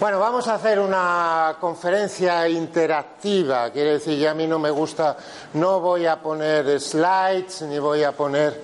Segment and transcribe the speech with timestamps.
[0.00, 3.68] Bueno, vamos a hacer una conferencia interactiva.
[3.68, 5.14] Quiere decir, ya a mí no me gusta,
[5.52, 8.62] no voy a poner slides ni voy a poner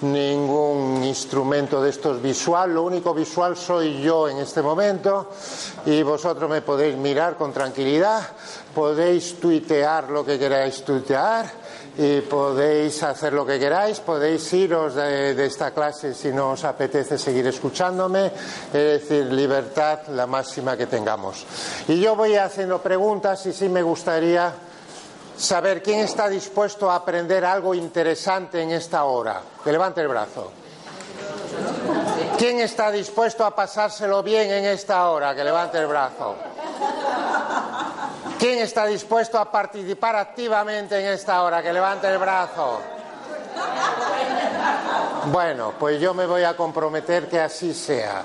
[0.00, 2.72] ningún instrumento de estos visual.
[2.72, 5.30] Lo único visual soy yo en este momento
[5.84, 8.22] y vosotros me podéis mirar con tranquilidad.
[8.74, 11.67] Podéis tuitear lo que queráis tuitear
[11.98, 16.62] y podéis hacer lo que queráis, podéis iros de, de, esta clase si no os
[16.62, 18.26] apetece seguir escuchándome,
[18.72, 21.44] es decir, libertad la máxima que tengamos.
[21.88, 24.54] Y yo voy haciendo preguntas y sí me gustaría
[25.36, 29.40] saber quién está dispuesto a aprender algo interesante en esta hora.
[29.64, 30.52] Que levante el brazo.
[32.36, 35.34] ¿Quién está dispuesto a pasárselo bien en esta hora?
[35.34, 36.36] Que levante el brazo.
[38.38, 41.60] ¿Quién está dispuesto a participar activamente en esta hora?
[41.60, 42.80] Que levante el brazo.
[45.32, 48.24] Bueno, pues yo me voy a comprometer que así sea.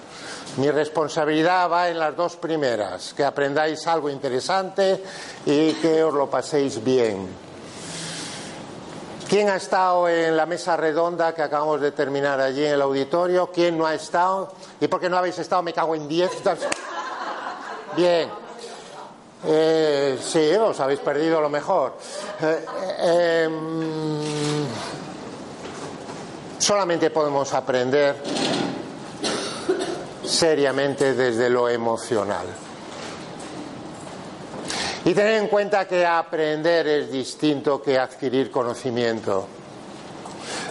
[0.58, 5.03] Mi responsabilidad va en las dos primeras, que aprendáis algo interesante
[5.47, 7.28] y que os lo paséis bien.
[9.28, 13.50] ¿Quién ha estado en la mesa redonda que acabamos de terminar allí en el auditorio?
[13.52, 14.53] ¿Quién no ha estado?
[14.80, 15.64] ¿Y por qué no habéis estado?
[15.64, 16.30] Me cago en diez.
[17.95, 18.42] Bien.
[19.45, 21.97] Eh, sí, os habéis perdido lo mejor.
[22.41, 22.66] Eh,
[22.99, 23.50] eh,
[26.58, 28.16] solamente podemos aprender
[30.23, 32.45] seriamente desde lo emocional.
[35.05, 39.45] Y tener en cuenta que aprender es distinto que adquirir conocimiento.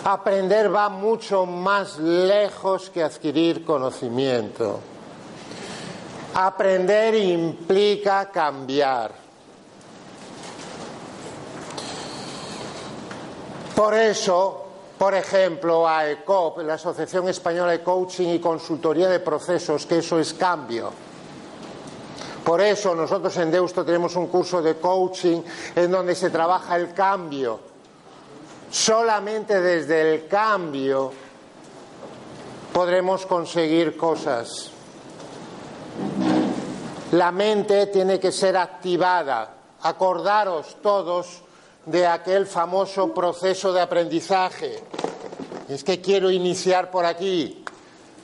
[0.04, 4.80] Aprender va mucho más lejos que adquirir conocimiento.
[6.34, 9.12] Aprender implica cambiar.
[13.74, 14.64] Por eso,
[14.96, 20.18] por ejemplo, a ECOP, la Asociación Española de Coaching y Consultoría de Procesos, que eso
[20.18, 20.92] es cambio.
[22.44, 25.42] Por eso nosotros en Deusto tenemos un curso de coaching
[25.76, 27.60] en donde se trabaja el cambio.
[28.70, 31.12] Solamente desde el cambio
[32.72, 34.70] podremos conseguir cosas.
[37.12, 39.54] La mente tiene que ser activada.
[39.82, 41.42] Acordaros todos
[41.84, 44.82] de aquel famoso proceso de aprendizaje.
[45.68, 47.64] Es que quiero iniciar por aquí.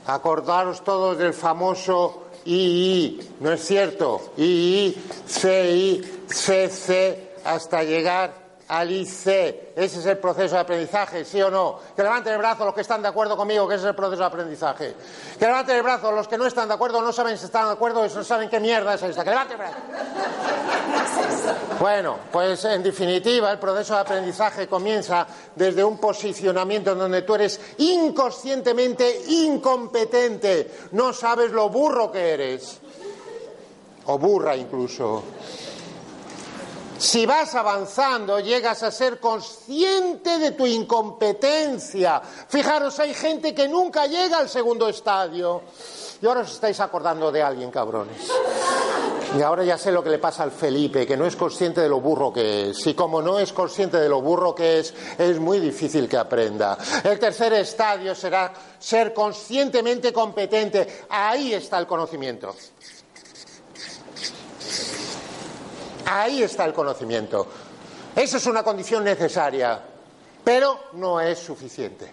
[0.07, 4.33] Acordaros todos del famoso II, ¿no es cierto?
[4.37, 4.95] II,
[5.27, 9.75] CI, CC, hasta llegar al IC.
[9.75, 11.79] Ese es el proceso de aprendizaje, ¿sí o no?
[11.95, 14.21] Que levanten el brazo los que están de acuerdo conmigo que ese es el proceso
[14.21, 14.95] de aprendizaje.
[15.37, 17.73] Que levanten el brazo los que no están de acuerdo, no saben si están de
[17.73, 19.23] acuerdo y no saben qué mierda es esta.
[19.23, 19.77] Que levanten el brazo.
[21.79, 25.25] Bueno, pues en definitiva el proceso de aprendizaje comienza
[25.55, 32.79] desde un posicionamiento en donde tú eres inconscientemente incompetente, no sabes lo burro que eres,
[34.05, 35.23] o burra incluso.
[36.99, 42.21] Si vas avanzando, llegas a ser consciente de tu incompetencia.
[42.21, 45.61] Fijaros, hay gente que nunca llega al segundo estadio.
[46.21, 48.29] Y ahora os estáis acordando de alguien, cabrones.
[49.37, 51.87] Y ahora ya sé lo que le pasa al Felipe, que no es consciente de
[51.87, 52.87] lo burro que es.
[52.87, 56.77] Y como no es consciente de lo burro que es, es muy difícil que aprenda.
[57.01, 61.05] El tercer estadio será ser conscientemente competente.
[61.09, 62.53] Ahí está el conocimiento.
[66.09, 67.45] Ahí está el conocimiento.
[68.15, 69.79] Esa es una condición necesaria,
[70.43, 72.11] pero no es suficiente.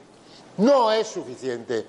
[0.58, 1.86] No es suficiente.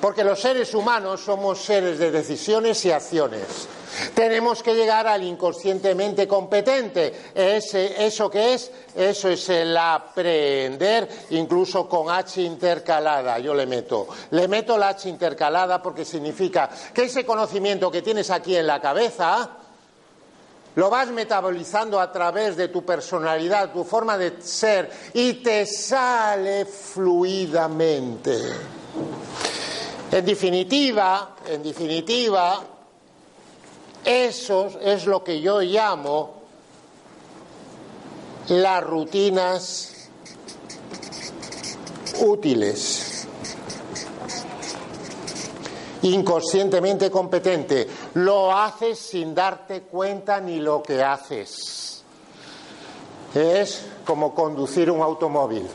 [0.00, 3.68] Porque los seres humanos somos seres de decisiones y acciones.
[4.14, 7.32] Tenemos que llegar al inconscientemente competente.
[7.34, 8.70] Ese, ¿Eso qué es?
[8.94, 13.38] Eso es el aprender, incluso con H intercalada.
[13.40, 14.06] Yo le meto.
[14.30, 18.80] Le meto la H intercalada porque significa que ese conocimiento que tienes aquí en la
[18.80, 19.58] cabeza,
[20.76, 26.64] lo vas metabolizando a través de tu personalidad, tu forma de ser, y te sale
[26.64, 28.36] fluidamente.
[30.10, 32.60] En definitiva, en definitiva,
[34.04, 36.42] eso es lo que yo llamo
[38.48, 39.92] las rutinas
[42.20, 43.13] útiles
[46.04, 47.88] inconscientemente competente.
[48.14, 52.02] Lo haces sin darte cuenta ni lo que haces.
[53.34, 55.66] es como conducir un automóvil.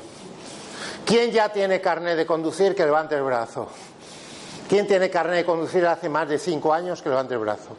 [1.05, 3.67] ¿Quién ya tiene carnet de conducir que levante el brazo?
[4.69, 7.69] ¿Quién tiene carnet de conducir hace más de cinco años que levante el brazo?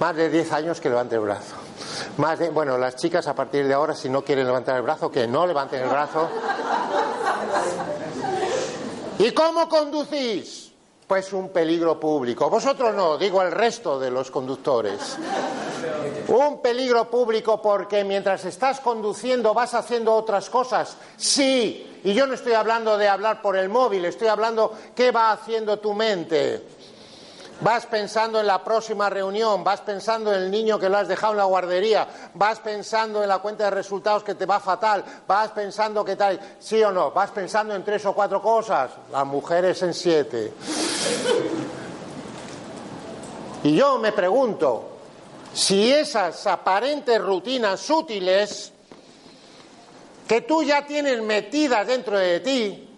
[0.00, 1.54] Más de diez años que levante el brazo.
[2.16, 5.10] Más de, bueno, las chicas a partir de ahora, si no quieren levantar el brazo,
[5.10, 6.28] que no levanten el brazo.
[9.18, 10.69] ¿Y cómo conducís?
[11.10, 12.48] Pues un peligro público.
[12.48, 15.18] Vosotros no, digo el resto de los conductores.
[16.28, 20.96] Un peligro público porque mientras estás conduciendo vas haciendo otras cosas.
[21.16, 25.32] Sí, y yo no estoy hablando de hablar por el móvil, estoy hablando qué va
[25.32, 26.64] haciendo tu mente.
[27.60, 31.34] Vas pensando en la próxima reunión, vas pensando en el niño que lo has dejado
[31.34, 35.50] en la guardería, vas pensando en la cuenta de resultados que te va fatal, vas
[35.50, 39.82] pensando qué tal, sí o no, vas pensando en tres o cuatro cosas, las mujeres
[39.82, 40.54] en siete.
[43.64, 44.88] Y yo me pregunto
[45.52, 48.72] si esas aparentes rutinas útiles
[50.26, 52.88] que tú ya tienes metidas dentro de ti,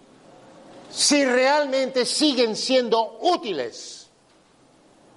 [0.89, 4.02] si realmente siguen siendo útiles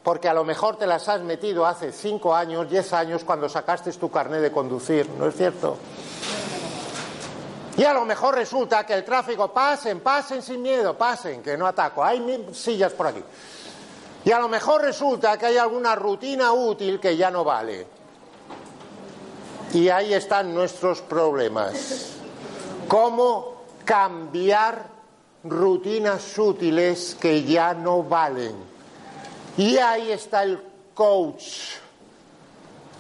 [0.07, 3.91] porque a lo mejor te las has metido hace cinco años, diez años, cuando sacaste
[3.95, 5.77] tu carnet de conducir, ¿no es cierto?
[7.77, 11.67] Y a lo mejor resulta que el tráfico, pasen, pasen sin miedo, pasen, que no
[11.67, 13.21] ataco, hay sillas por aquí.
[14.25, 17.85] Y a lo mejor resulta que hay alguna rutina útil que ya no vale.
[19.73, 22.13] Y ahí están nuestros problemas.
[22.87, 24.87] ¿Cómo cambiar
[25.43, 28.66] rutinas útiles que ya no valen?
[29.57, 30.63] Y ahí está el
[30.95, 31.77] coach.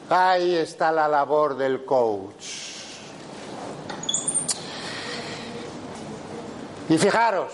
[0.08, 2.44] Ahí está la labor del coach.
[6.88, 7.52] Y fijaros,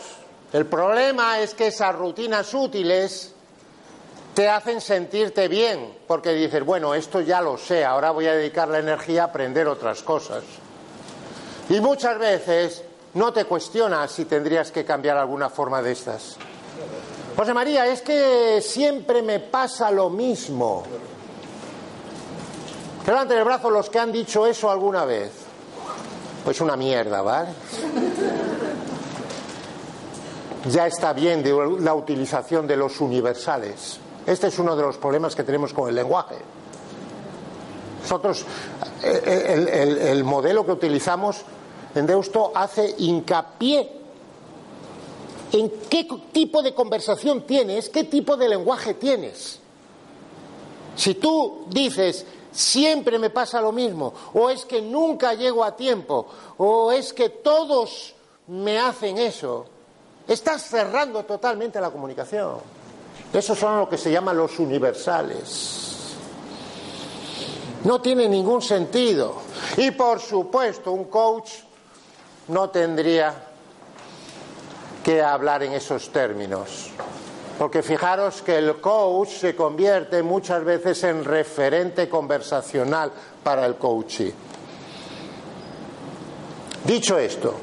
[0.53, 3.33] el problema es que esas rutinas útiles
[4.35, 8.69] te hacen sentirte bien, porque dices, bueno, esto ya lo sé, ahora voy a dedicar
[8.69, 10.45] la energía a aprender otras cosas.
[11.69, 12.85] Y muchas veces
[13.15, 16.37] no te cuestionas si tendrías que cambiar alguna forma de estas.
[17.37, 20.83] José María, es que siempre me pasa lo mismo.
[23.07, 25.33] Levanten el brazo los que han dicho eso alguna vez.
[26.45, 27.51] Pues una mierda, ¿vale?
[30.69, 33.99] Ya está bien de la utilización de los universales.
[34.27, 36.37] Este es uno de los problemas que tenemos con el lenguaje.
[38.03, 38.45] Nosotros,
[39.03, 41.43] eh, el, el modelo que utilizamos
[41.95, 44.02] en Deusto hace hincapié
[45.53, 49.59] en qué tipo de conversación tienes, qué tipo de lenguaje tienes.
[50.97, 56.27] Si tú dices, siempre me pasa lo mismo, o es que nunca llego a tiempo,
[56.57, 58.15] o es que todos
[58.49, 59.67] me hacen eso,
[60.27, 62.57] estás cerrando totalmente la comunicación.
[63.33, 65.91] Esos son lo que se llaman los universales.
[67.85, 69.37] No tiene ningún sentido.
[69.77, 71.51] Y por supuesto, un coach
[72.49, 73.52] no tendría
[75.03, 76.91] que hablar en esos términos.
[77.59, 83.13] Porque fijaros que el coach se convierte muchas veces en referente conversacional
[83.43, 84.33] para el coachee.
[86.85, 87.55] Dicho esto,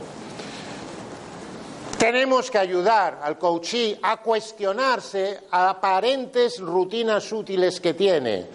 [1.99, 8.47] tenemos que ayudar al coachee a cuestionarse a aparentes rutinas útiles que tiene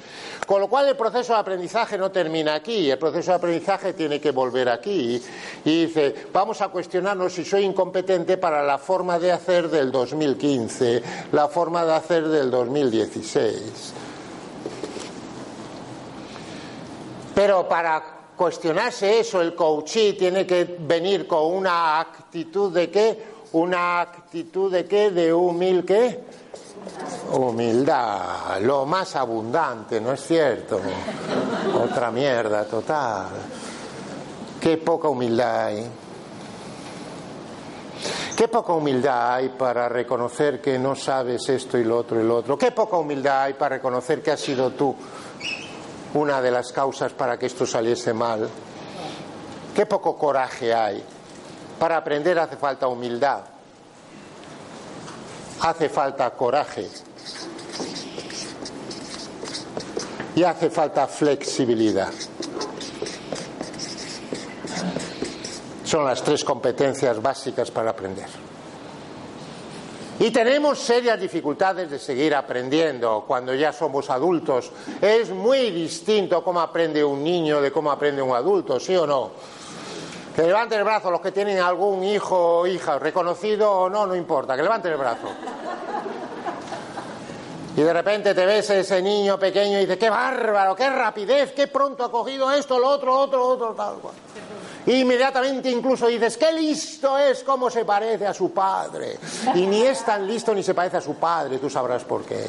[0.47, 4.21] con lo cual el proceso de aprendizaje no termina aquí, el proceso de aprendizaje tiene
[4.21, 5.23] que volver aquí
[5.65, 11.03] y dice, vamos a cuestionarnos si soy incompetente para la forma de hacer del 2015,
[11.33, 13.95] la forma de hacer del 2016.
[17.35, 18.03] Pero para
[18.37, 23.34] cuestionarse eso, el coachee tiene que venir con una actitud de qué?
[23.55, 25.13] Una actitud de qué?
[25.13, 26.25] De humil qué?
[27.31, 30.81] Humildad, lo más abundante, ¿no es cierto?
[31.81, 33.29] Otra mierda total.
[34.61, 35.87] Qué poca humildad hay.
[38.37, 42.39] Qué poca humildad hay para reconocer que no sabes esto y lo otro y lo
[42.39, 42.59] otro.
[42.59, 44.97] Qué poca humildad hay para reconocer que has sido tú
[46.15, 48.49] una de las causas para que esto saliese mal.
[49.77, 51.14] Qué poco coraje hay.
[51.85, 53.41] Para aprender hace falta humildad
[55.61, 56.89] hace falta coraje
[60.35, 62.11] y hace falta flexibilidad.
[65.85, 68.29] Son las tres competencias básicas para aprender.
[70.21, 74.73] Y tenemos serias dificultades de seguir aprendiendo cuando ya somos adultos.
[75.03, 79.33] Es muy distinto cómo aprende un niño de cómo aprende un adulto, ¿sí o no?
[80.35, 84.17] Que levanten el brazo los que tienen algún hijo o hija, reconocido o no, no
[84.17, 85.29] importa, que levanten el brazo.
[87.77, 91.67] Y de repente te ves ese niño pequeño y dices, qué bárbaro, qué rapidez, qué
[91.67, 94.15] pronto ha cogido esto, lo otro, otro, otro, tal cual.
[94.87, 99.19] Inmediatamente incluso dices, qué listo es, cómo se parece a su padre.
[99.55, 102.49] Y ni es tan listo ni se parece a su padre, tú sabrás por qué.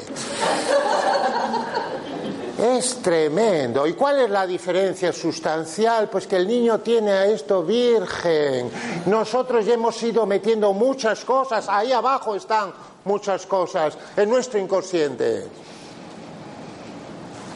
[2.58, 3.86] Es tremendo.
[3.86, 6.10] ¿Y cuál es la diferencia sustancial?
[6.10, 8.72] Pues que el niño tiene a esto virgen.
[9.08, 15.48] Nosotros ya hemos ido metiendo muchas cosas, ahí abajo están muchas cosas, en nuestro inconsciente.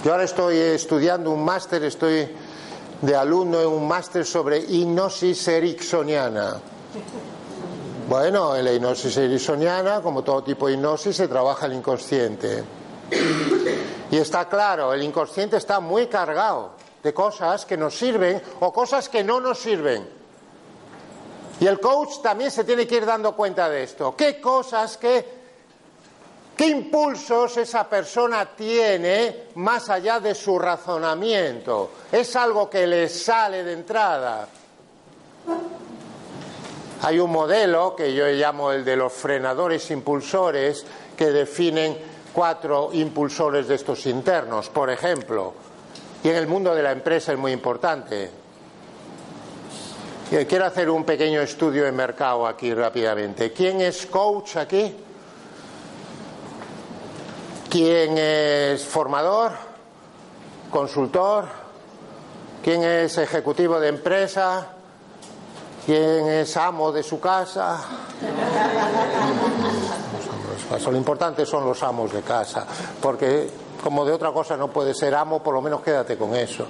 [0.03, 2.27] Yo ahora estoy estudiando un máster, estoy
[3.01, 6.59] de alumno en un máster sobre hipnosis ericksoniana.
[8.09, 12.63] Bueno, en la hipnosis ericksoniana, como todo tipo de hipnosis, se trabaja el inconsciente.
[14.11, 16.71] Y está claro, el inconsciente está muy cargado
[17.03, 20.07] de cosas que nos sirven o cosas que no nos sirven.
[21.59, 24.15] Y el coach también se tiene que ir dando cuenta de esto.
[24.15, 25.25] ¿Qué cosas, qué,
[26.55, 31.91] qué impulsos esa persona tiene más allá de su razonamiento?
[32.11, 34.47] Es algo que le sale de entrada.
[37.01, 40.85] Hay un modelo que yo llamo el de los frenadores impulsores
[41.15, 41.97] que definen
[42.39, 45.53] cuatro impulsores de estos internos, por ejemplo.
[46.23, 48.31] Y en el mundo de la empresa es muy importante.
[50.47, 53.51] Quiero hacer un pequeño estudio de mercado aquí rápidamente.
[53.51, 54.95] ¿Quién es coach aquí?
[57.69, 59.51] ¿Quién es formador?
[60.71, 61.43] ¿Consultor?
[62.63, 64.65] ¿Quién es ejecutivo de empresa?
[65.85, 67.81] ¿Quién es amo de su casa?
[70.85, 72.65] Lo importante son los amos de casa,
[73.01, 73.49] porque
[73.83, 76.67] como de otra cosa no puede ser amo, por lo menos quédate con eso.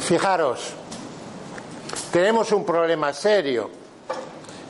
[0.00, 0.72] Fijaros,
[2.10, 3.70] tenemos un problema serio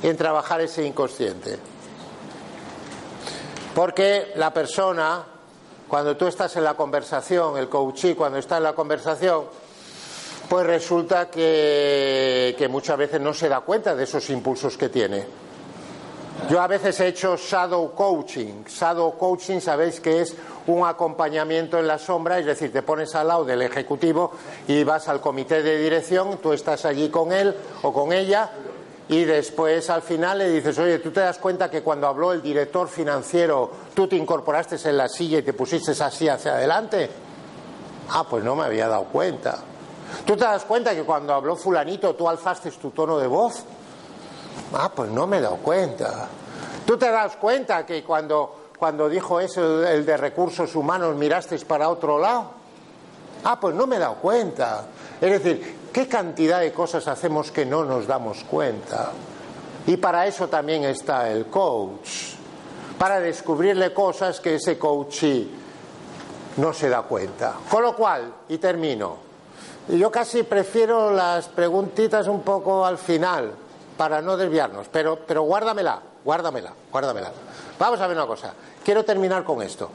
[0.03, 1.59] en trabajar ese inconsciente.
[3.75, 5.25] Porque la persona,
[5.89, 9.45] cuando tú estás en la conversación, el coachí cuando está en la conversación,
[10.49, 15.42] pues resulta que muchas veces no se da cuenta de esos impulsos que tiene
[16.49, 18.65] yo a veces he hecho shadow coaching.
[18.67, 23.29] Shadow coaching, sabéis que es un acompañamiento en la sombra, es decir, te pones al
[23.29, 24.33] lado del ejecutivo
[24.69, 28.51] y vas al comité de dirección, tú estás allí con él o con ella
[29.09, 32.43] y después al final le dices, oye, tú te das cuenta que cuando habló el
[32.43, 37.11] director financiero tú te incorporaste en la silla y te pusiste así hacia adelante.
[38.11, 39.59] Ah, pues no me había dado cuenta.
[40.25, 43.65] ¿Tú te das cuenta que cuando habló fulanito tú alzaste tu tono de voz?
[44.75, 46.29] Ah, pues no me he dado cuenta.
[46.87, 51.89] ¿Tú te das cuenta que cuando, cuando dijo eso el de recursos humanos miraste para
[51.89, 52.51] otro lado?
[53.45, 54.87] Ah, pues no me he dado cuenta.
[55.21, 59.13] Es decir, ¿qué cantidad de cosas hacemos que no nos damos cuenta?
[59.87, 62.35] Y para eso también está el coach,
[62.99, 65.25] para descubrirle cosas que ese coach
[66.57, 67.55] no se da cuenta.
[67.69, 69.17] Con lo cual, y termino,
[69.89, 73.53] yo casi prefiero las preguntitas un poco al final,
[73.97, 77.33] para no desviarnos, pero, pero guárdamela, guárdamela, guárdamela.
[77.79, 78.55] Vamos a ver una cosa.
[78.85, 79.91] Quiero terminar con esto.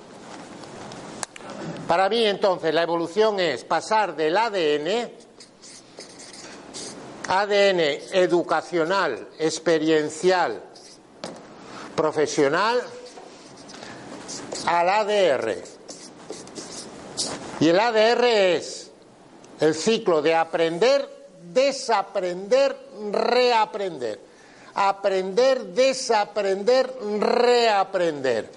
[1.88, 5.10] Para mí, entonces, la evolución es pasar del ADN,
[7.30, 7.80] ADN
[8.12, 10.62] educacional, experiencial,
[11.96, 12.82] profesional,
[14.66, 15.64] al ADR.
[17.60, 18.92] Y el ADR es
[19.60, 21.17] el ciclo de aprender
[21.58, 22.78] desaprender,
[23.12, 24.20] reaprender.
[24.76, 28.50] Aprender, desaprender, reaprender.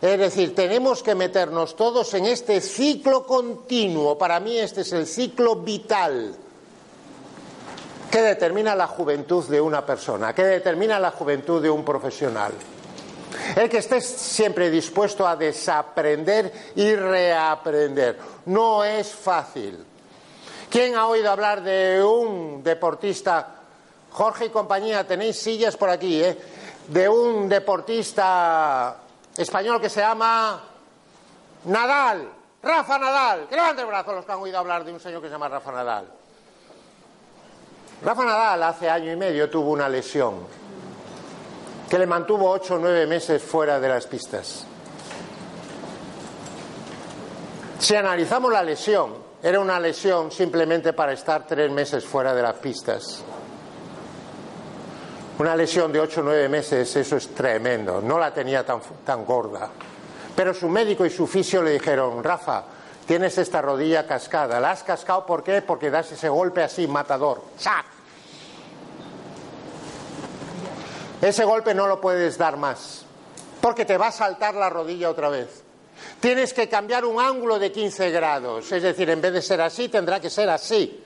[0.00, 4.16] Es decir, tenemos que meternos todos en este ciclo continuo.
[4.16, 6.34] Para mí este es el ciclo vital
[8.10, 12.52] que determina la juventud de una persona, que determina la juventud de un profesional.
[13.54, 18.18] El que esté siempre dispuesto a desaprender y reaprender.
[18.46, 19.85] No es fácil.
[20.70, 23.54] ¿Quién ha oído hablar de un deportista?
[24.10, 26.36] Jorge y compañía, tenéis sillas por aquí, ¿eh?
[26.88, 28.96] De un deportista
[29.36, 30.62] español que se llama
[31.64, 32.28] Nadal,
[32.62, 33.46] Rafa Nadal.
[33.48, 35.48] Que levante el brazo los que han oído hablar de un señor que se llama
[35.48, 36.06] Rafa Nadal.
[38.02, 40.46] Rafa Nadal hace año y medio tuvo una lesión
[41.88, 44.66] que le mantuvo ocho o nueve meses fuera de las pistas.
[47.78, 52.54] Si analizamos la lesión, era una lesión simplemente para estar tres meses fuera de las
[52.54, 53.22] pistas.
[55.38, 58.00] Una lesión de ocho o nueve meses, eso es tremendo.
[58.00, 59.70] No la tenía tan, tan gorda.
[60.34, 62.64] Pero su médico y su fisio le dijeron, Rafa,
[63.06, 64.58] tienes esta rodilla cascada.
[64.58, 65.62] ¿La has cascado por qué?
[65.62, 67.44] Porque das ese golpe así, matador.
[67.56, 67.86] ¡Sac!
[71.22, 73.04] Ese golpe no lo puedes dar más.
[73.60, 75.62] porque te va a saltar la rodilla otra vez.
[76.20, 79.88] Tienes que cambiar un ángulo de 15 grados, es decir, en vez de ser así,
[79.88, 81.02] tendrá que ser así.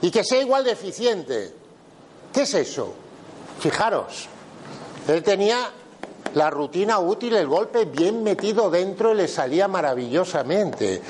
[0.00, 1.52] Y que sea igual de eficiente.
[2.32, 2.94] ¿Qué es eso?
[3.60, 4.28] Fijaros,
[5.06, 5.70] él tenía
[6.34, 11.02] la rutina útil, el golpe bien metido dentro y le salía maravillosamente.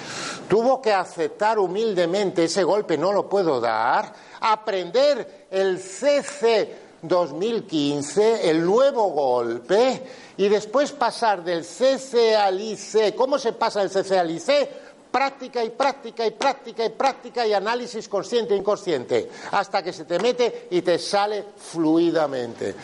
[0.49, 8.65] Tuvo que aceptar humildemente ese golpe, no lo puedo dar, aprender el CC 2015, el
[8.65, 10.03] nuevo golpe,
[10.37, 13.15] y después pasar del CC al IC.
[13.15, 14.69] ¿Cómo se pasa del CC al IC?
[15.13, 20.07] práctica y práctica y práctica y práctica y análisis consciente e inconsciente, hasta que se
[20.07, 22.75] te mete y te sale fluidamente.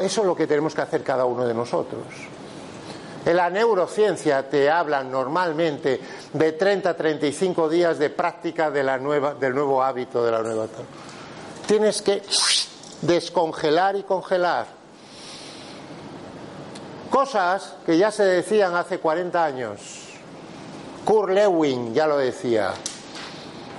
[0.00, 2.04] eso es lo que tenemos que hacer cada uno de nosotros.
[3.26, 5.98] En la neurociencia te hablan normalmente
[6.32, 10.42] de 30 a 35 días de práctica de la nueva, del nuevo hábito, de la
[10.42, 10.66] nueva.
[11.66, 12.22] Tienes que
[13.02, 14.66] descongelar y congelar.
[17.10, 20.04] Cosas que ya se decían hace 40 años
[21.04, 22.72] Kurt Lewin ya lo decía.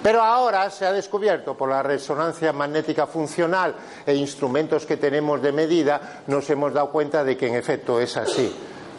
[0.03, 3.73] Pero ahora se ha descubierto por la resonancia magnética funcional
[4.05, 8.15] e instrumentos que tenemos de medida, nos hemos dado cuenta de que en efecto es
[8.15, 8.55] así.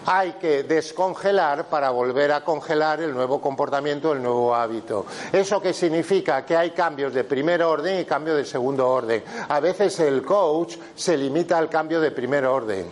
[0.06, 5.06] Hay que descongelar para volver a congelar el nuevo comportamiento, el nuevo hábito.
[5.32, 6.44] ¿Eso qué significa?
[6.46, 9.22] Que hay cambios de primer orden y cambios de segundo orden.
[9.48, 12.86] A veces el coach se limita al cambio de primer orden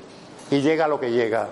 [0.50, 1.48] y llega lo que llega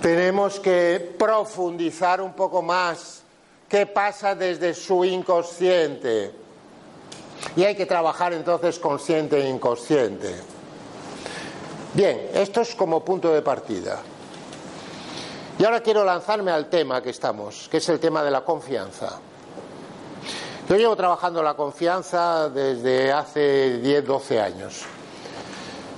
[0.00, 3.22] tenemos que profundizar un poco más
[3.68, 6.32] qué pasa desde su inconsciente.
[7.56, 10.34] Y hay que trabajar entonces consciente e inconsciente.
[11.94, 13.98] Bien, esto es como punto de partida.
[15.58, 19.18] Y ahora quiero lanzarme al tema que estamos, que es el tema de la confianza.
[20.68, 24.86] Yo llevo trabajando la confianza desde hace 10, 12 años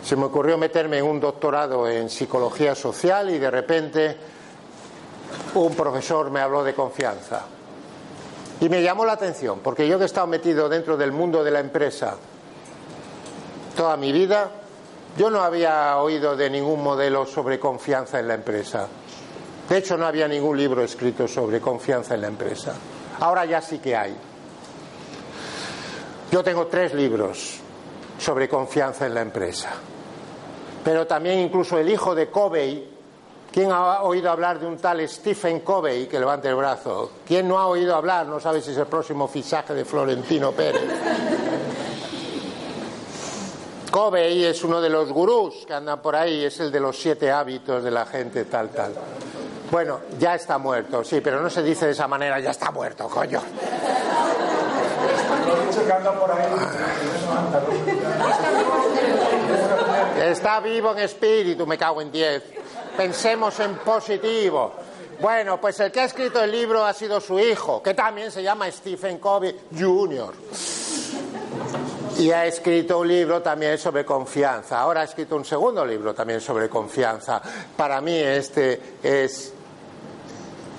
[0.02, 4.16] se me ocurrió meterme en un doctorado en psicología social y de repente
[5.54, 7.42] un profesor me habló de confianza.
[8.60, 11.50] Y me llamó la atención, porque yo que he estado metido dentro del mundo de
[11.50, 12.16] la empresa
[13.76, 14.50] toda mi vida,
[15.16, 18.88] yo no había oído de ningún modelo sobre confianza en la empresa.
[19.68, 22.74] De hecho, no había ningún libro escrito sobre confianza en la empresa.
[23.20, 24.16] Ahora ya sí que hay.
[26.30, 27.60] Yo tengo tres libros
[28.18, 29.70] sobre confianza en la empresa
[30.84, 32.90] pero también incluso el hijo de Covey.
[33.52, 37.12] ¿Quién ha oído hablar de un tal Stephen Covey que levante el brazo?
[37.26, 38.26] ¿Quién no ha oído hablar?
[38.26, 40.82] No sabe si es el próximo fichaje de Florentino Pérez.
[43.92, 47.30] Covey es uno de los gurús que andan por ahí, es el de los siete
[47.30, 48.94] hábitos de la gente, tal, tal.
[49.70, 53.06] Bueno, ya está muerto, sí, pero no se dice de esa manera, ya está muerto,
[53.06, 53.42] coño.
[60.24, 62.42] Está vivo en espíritu, me cago en diez.
[62.96, 64.72] Pensemos en positivo.
[65.20, 68.42] Bueno, pues el que ha escrito el libro ha sido su hijo, que también se
[68.42, 70.32] llama Stephen Covey Jr.
[72.18, 74.80] Y ha escrito un libro también sobre confianza.
[74.80, 77.40] Ahora ha escrito un segundo libro también sobre confianza.
[77.76, 79.52] Para mí este es,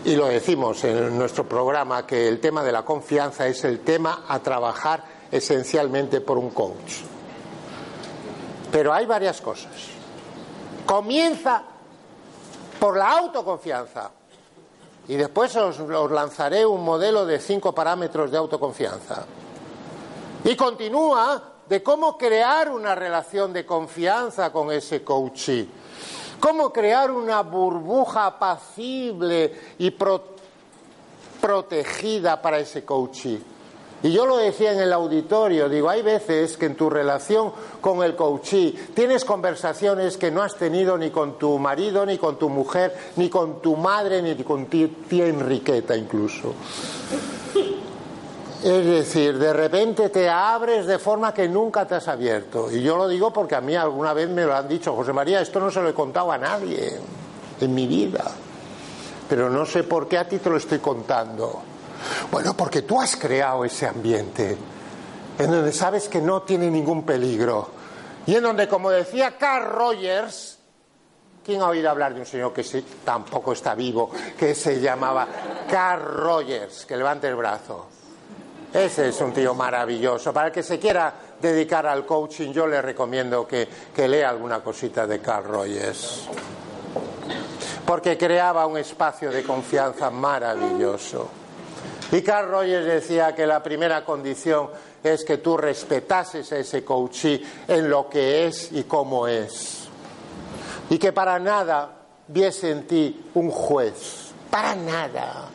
[0.06, 4.26] y lo decimos en nuestro programa, que el tema de la confianza es el tema
[4.28, 7.02] a trabajar esencialmente por un coach.
[8.72, 9.72] Pero hay varias cosas.
[10.86, 11.64] Comienza
[12.80, 14.12] por la autoconfianza.
[15.08, 15.80] Y después os,
[16.12, 19.26] lanzaré un modelo de cinco parámetros de autoconfianza.
[20.46, 25.68] Y continúa de cómo crear una relación de confianza con ese coachee.
[26.40, 29.92] Cómo crear una burbuja apacible y
[31.40, 33.42] protegida para ese coachee.
[34.04, 38.04] Y yo lo decía en el auditorio, digo, hay veces que en tu relación con
[38.04, 42.50] el coachí tienes conversaciones que no has tenido ni con tu marido, ni con tu
[42.50, 44.90] mujer, ni con tu madre, ni con tía
[45.26, 46.54] Enriqueta incluso.
[48.64, 52.72] Es decir, de repente te abres de forma que nunca te has abierto.
[52.72, 55.42] Y yo lo digo porque a mí alguna vez me lo han dicho, José María,
[55.42, 56.98] esto no se lo he contado a nadie
[57.60, 58.24] en mi vida.
[59.28, 61.62] Pero no sé por qué a ti te lo estoy contando.
[62.32, 64.58] Bueno, porque tú has creado ese ambiente
[65.38, 67.70] en donde sabes que no tiene ningún peligro
[68.26, 70.58] y en donde, como decía Carl Rogers,
[71.44, 72.64] ¿quién ha oído hablar de un señor que
[73.04, 75.28] tampoco está vivo, que se llamaba
[75.70, 76.86] Carl Rogers?
[76.86, 77.88] Que levante el brazo.
[78.74, 80.34] Ese es un tío maravilloso.
[80.34, 84.64] Para el que se quiera dedicar al coaching, yo le recomiendo que, que lea alguna
[84.64, 86.28] cosita de Carl Rogers.
[87.86, 91.30] Porque creaba un espacio de confianza maravilloso.
[92.12, 94.70] Y Carl Rogers decía que la primera condición
[95.04, 99.88] es que tú respetases a ese coachee en lo que es y cómo es.
[100.90, 101.92] y que para nada
[102.28, 105.50] viese en ti un juez, para nada.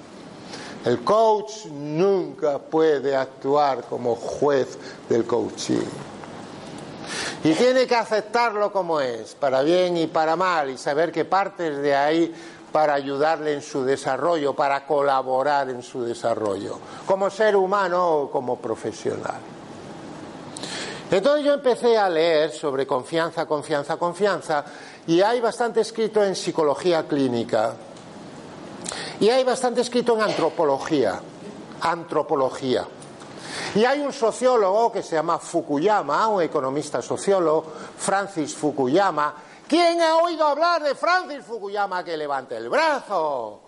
[0.88, 5.84] El coach nunca puede actuar como juez del coaching.
[7.44, 11.76] Y tiene que aceptarlo como es, para bien y para mal, y saber que partes
[11.82, 12.34] de ahí
[12.72, 18.56] para ayudarle en su desarrollo, para colaborar en su desarrollo, como ser humano o como
[18.56, 19.40] profesional.
[21.10, 24.64] Entonces yo empecé a leer sobre confianza, confianza, confianza,
[25.06, 27.74] y hay bastante escrito en psicología clínica,
[29.20, 31.20] y hay bastante escrito en antropología,
[31.80, 32.86] antropología.
[33.74, 37.64] Y hay un sociólogo que se llama Fukuyama, un economista sociólogo,
[37.96, 39.34] Francis Fukuyama.
[39.66, 43.67] ¿Quién ha oído hablar de Francis Fukuyama que levante el brazo?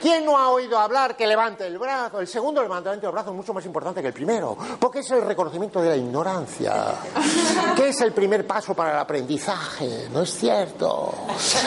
[0.00, 2.18] ¿Quién no ha oído hablar que levante el brazo?
[2.18, 5.22] El segundo levantamiento del brazo es mucho más importante que el primero, porque es el
[5.22, 6.86] reconocimiento de la ignorancia,
[7.76, 11.14] que es el primer paso para el aprendizaje, ¿no es cierto?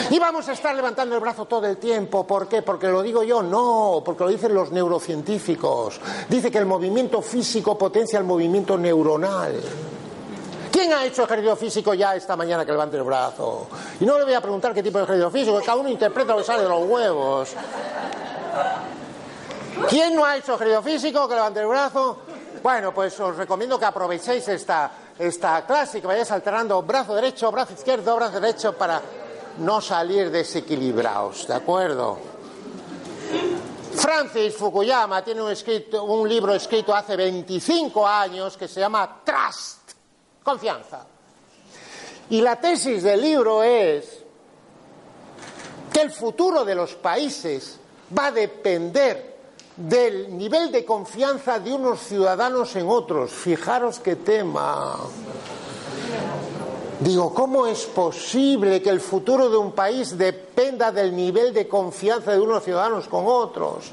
[0.09, 2.61] Y vamos a estar levantando el brazo todo el tiempo, ¿por qué?
[2.61, 6.01] Porque lo digo yo, no, porque lo dicen los neurocientíficos.
[6.27, 9.61] Dice que el movimiento físico potencia el movimiento neuronal.
[10.75, 13.69] ¿Quién ha hecho ejercicio físico ya esta mañana que levante el brazo?
[13.97, 16.39] Y no le voy a preguntar qué tipo de ejercicio físico, cada uno interpreta lo
[16.39, 17.53] que sale de los huevos.
[19.87, 22.17] ¿Quién no ha hecho ejercicio físico que levante el brazo?
[22.61, 27.49] Bueno, pues os recomiendo que aprovechéis esta, esta clase y que vayáis alternando brazo derecho,
[27.53, 29.01] brazo izquierdo, brazo derecho para
[29.59, 32.17] no salir desequilibrados, ¿de acuerdo?
[33.93, 39.74] Francis Fukuyama tiene un, escrito, un libro escrito hace 25 años que se llama Trust
[40.45, 41.05] confianza.
[42.29, 44.21] Y la tesis del libro es
[45.91, 47.79] que el futuro de los países
[48.17, 49.35] va a depender
[49.75, 53.31] del nivel de confianza de unos ciudadanos en otros.
[53.31, 54.97] Fijaros qué tema.
[56.99, 62.31] Digo, ¿cómo es posible que el futuro de un país dependa del nivel de confianza
[62.31, 63.91] de unos ciudadanos con otros?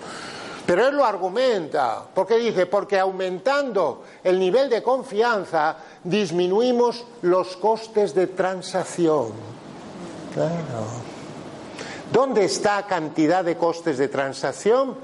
[0.67, 8.15] Pero él lo argumenta, porque dice, porque aumentando el nivel de confianza disminuimos los costes
[8.15, 9.33] de transacción.
[10.33, 10.87] Claro.
[12.13, 14.97] ¿Dónde está cantidad de costes de transacción?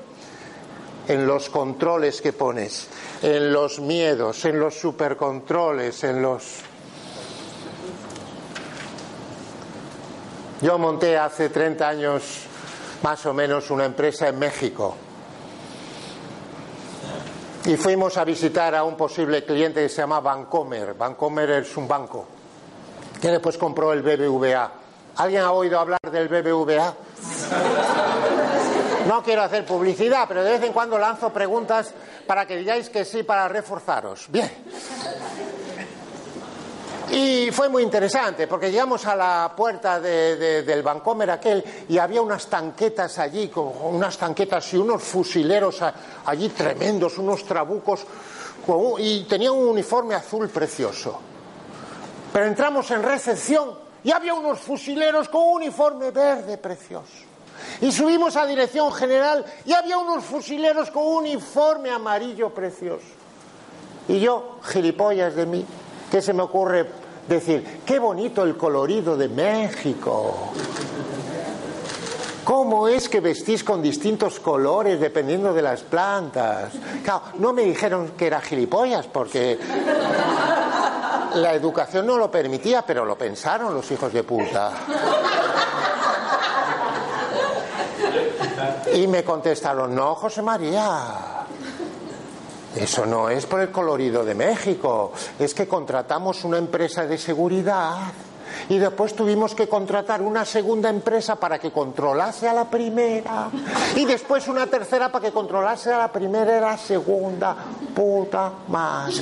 [1.09, 2.87] En los controles que pones,
[3.23, 6.61] en los miedos, en los supercontroles, en los...
[10.61, 12.23] Yo monté hace 30 años
[13.03, 14.97] más o menos una empresa en México
[17.69, 20.95] y fuimos a visitar a un posible cliente que se llama Bancomer.
[20.95, 22.27] Bancomer es un banco
[23.21, 24.73] que después compró el BBVA.
[25.17, 26.95] ¿Alguien ha oído hablar del BBVA?
[29.07, 31.93] No quiero hacer publicidad, pero de vez en cuando lanzo preguntas
[32.27, 34.25] para que digáis que sí para reforzaros.
[34.29, 34.51] Bien.
[37.11, 42.47] Y fue muy interesante porque llegamos a la puerta del Bancomer aquel y había unas
[42.47, 45.81] tanquetas allí, con unas tanquetas y unos fusileros
[46.27, 48.05] allí tremendos, unos trabucos,
[48.99, 51.19] y tenía un uniforme azul precioso.
[52.33, 53.71] Pero entramos en recepción
[54.05, 57.27] y había unos fusileros con un uniforme verde precioso.
[57.81, 63.07] Y subimos a dirección general y había unos fusileros con un uniforme amarillo precioso.
[64.09, 65.67] Y yo, gilipollas de mí,
[66.11, 66.87] ¿Qué se me ocurre
[67.29, 67.83] decir?
[67.85, 70.53] Qué bonito el colorido de México.
[72.45, 76.73] ¿Cómo es que vestís con distintos colores dependiendo de las plantas?
[77.05, 79.59] Claro, no me dijeron que era gilipollas porque
[81.35, 84.73] la educación no lo permitía, pero lo pensaron los hijos de puta.
[88.95, 91.47] Y me contestaron, no, José María,
[92.79, 98.13] eso no es por el colorido de México, es que contratamos una empresa de seguridad
[98.69, 103.51] y después tuvimos que contratar una segunda empresa para que controlase a la primera
[103.97, 107.57] y después una tercera para que controlase a la primera y la segunda.
[107.95, 109.17] Puta madre.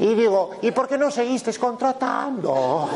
[0.00, 2.88] Y digo, ¿y por qué no seguisteis contratando?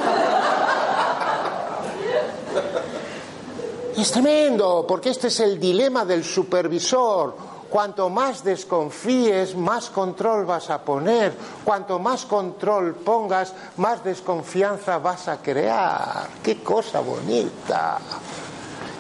[3.97, 10.71] Es tremendo, porque este es el dilema del supervisor Cuanto más desconfíes, más control vas
[10.71, 11.35] a poner.
[11.65, 16.29] Cuanto más control pongas, más desconfianza vas a crear.
[16.43, 17.99] ¡Qué cosa bonita!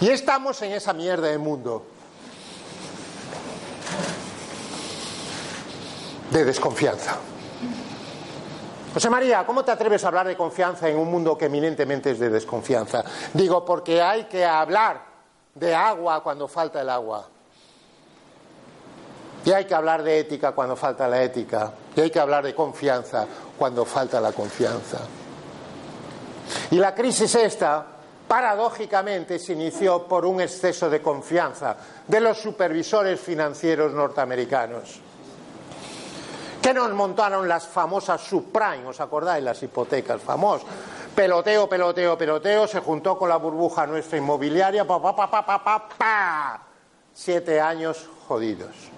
[0.00, 1.82] Y estamos en esa mierda de mundo.
[6.30, 7.16] De desconfianza.
[8.92, 12.18] José María, ¿cómo te atreves a hablar de confianza en un mundo que eminentemente es
[12.18, 13.04] de desconfianza?
[13.32, 15.02] Digo, porque hay que hablar
[15.54, 17.28] de agua cuando falta el agua.
[19.48, 21.72] Y hay que hablar de ética cuando falta la ética.
[21.96, 24.98] Y hay que hablar de confianza cuando falta la confianza.
[26.70, 27.82] Y la crisis esta,
[28.28, 35.00] paradójicamente, se inició por un exceso de confianza de los supervisores financieros norteamericanos
[36.60, 39.42] que nos montaron las famosas subprime, ¿os acordáis?
[39.42, 40.68] Las hipotecas famosas.
[41.14, 45.64] Peloteo, peloteo, peloteo, se juntó con la burbuja nuestra inmobiliaria, pa, pa, pa, pa, pa,
[45.64, 46.62] pa, pa.
[47.14, 48.97] Siete años jodidos.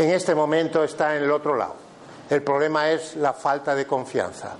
[0.00, 1.74] En este momento está en el otro lado.
[2.30, 4.54] El problema es la falta de confianza.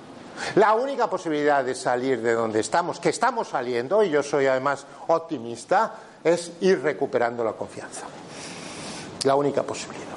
[0.56, 4.84] La única posibilidad de salir de donde estamos, que estamos saliendo, y yo soy además
[5.06, 8.02] optimista, es ir recuperando la confianza.
[9.24, 10.12] La única posibilidad.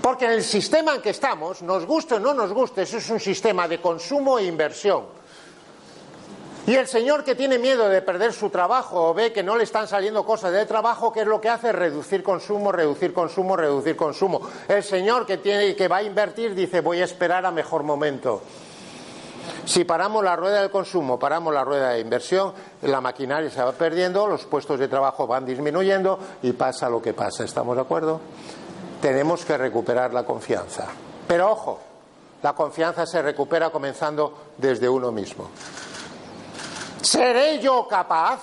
[0.00, 3.10] Porque en el sistema en que estamos, nos guste o no nos guste, eso es
[3.10, 5.17] un sistema de consumo e inversión.
[6.68, 9.64] Y el señor que tiene miedo de perder su trabajo o ve que no le
[9.64, 11.72] están saliendo cosas de trabajo, ¿qué es lo que hace?
[11.72, 14.42] Reducir consumo, reducir consumo, reducir consumo.
[14.68, 18.42] El señor que, tiene, que va a invertir dice voy a esperar a mejor momento.
[19.64, 22.52] Si paramos la rueda del consumo, paramos la rueda de inversión,
[22.82, 27.14] la maquinaria se va perdiendo, los puestos de trabajo van disminuyendo y pasa lo que
[27.14, 27.44] pasa.
[27.44, 28.20] ¿Estamos de acuerdo?
[29.00, 30.84] Tenemos que recuperar la confianza.
[31.26, 31.80] Pero ojo,
[32.42, 35.48] la confianza se recupera comenzando desde uno mismo.
[37.02, 38.40] ¿Seré yo capaz?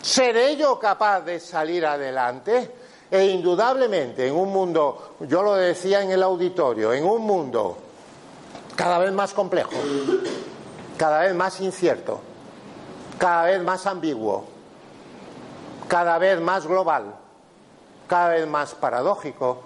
[0.00, 2.76] ¿Seré yo capaz de salir adelante?
[3.10, 7.76] E indudablemente en un mundo, yo lo decía en el auditorio, en un mundo
[8.74, 9.72] cada vez más complejo,
[10.96, 12.20] cada vez más incierto,
[13.18, 14.46] cada vez más ambiguo,
[15.88, 17.14] cada vez más global,
[18.08, 19.60] cada vez más paradójico.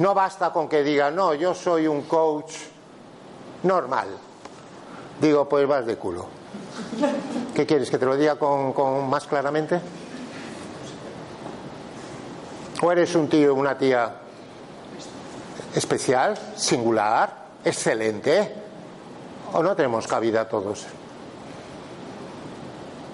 [0.00, 2.52] No basta con que diga, no, yo soy un coach
[3.62, 4.08] normal
[5.20, 6.26] Digo, pues vas de culo.
[7.54, 7.90] ¿Qué quieres?
[7.90, 9.80] ¿Que te lo diga con, más claramente?
[12.82, 14.14] ¿O eres un tío, una tía
[15.74, 18.54] especial, singular, excelente?
[19.52, 20.86] ¿O no tenemos cabida todos?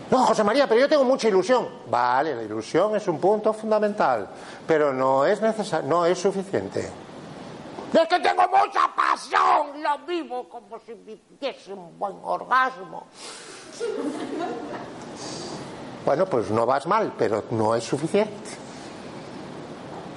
[0.09, 1.69] No, José María, pero yo tengo mucha ilusión.
[1.91, 4.29] Vale, la ilusión es un punto fundamental,
[4.65, 6.89] pero no es necesario, no es suficiente.
[7.93, 13.07] Es que tengo mucha pasión, lo vivo como si viviese un buen orgasmo.
[16.05, 18.51] Bueno, pues no vas mal, pero no es suficiente.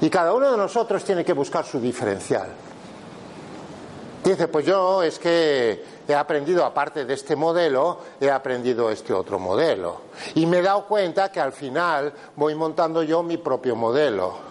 [0.01, 2.49] Y cada uno de nosotros tiene que buscar su diferencial.
[4.23, 9.39] Dice, pues yo es que he aprendido, aparte de este modelo, he aprendido este otro
[9.39, 10.01] modelo.
[10.35, 14.48] Y me he dado cuenta que al final voy montando yo mi propio modelo.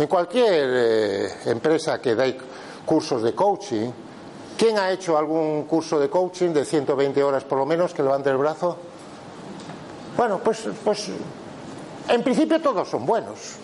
[0.00, 2.34] En cualquier eh, empresa que dé
[2.86, 3.90] cursos de coaching,
[4.56, 8.30] ¿quién ha hecho algún curso de coaching de 120 horas por lo menos que levante
[8.30, 8.78] el brazo?
[10.16, 11.10] Bueno, pues, pues
[12.08, 13.56] en principio todos son buenos.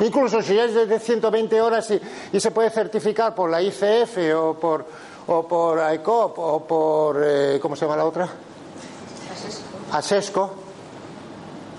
[0.00, 1.90] Incluso si es de 120 horas
[2.30, 4.84] y, se puede certificar por la ICF o por,
[5.26, 8.28] o por ICOP o por, eh, ¿cómo se llama la otra?
[9.90, 10.50] Asesco.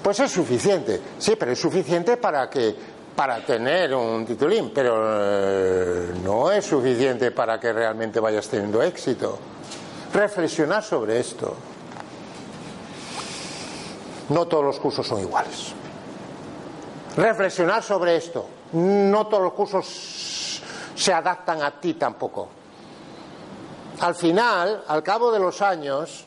[0.01, 0.99] Pues es suficiente.
[1.19, 7.31] Sí, pero es suficiente para que para tener un titulín, pero eh, no es suficiente
[7.31, 9.37] para que realmente vayas teniendo éxito.
[10.13, 11.53] Reflexionar sobre esto.
[14.29, 15.73] No todos los cursos son iguales.
[17.17, 18.45] Reflexionar sobre esto.
[18.71, 20.61] No todos los cursos
[20.95, 22.47] se adaptan a ti tampoco.
[23.99, 26.23] Al final, al cabo de los años,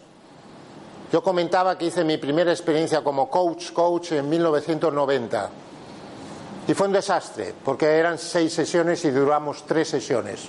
[1.10, 5.62] yo comentaba que hice mi primera experiencia como coach, coach en 1990
[6.66, 10.48] y fue un desastre, porque eran seis sesiones y duramos tres sesiones.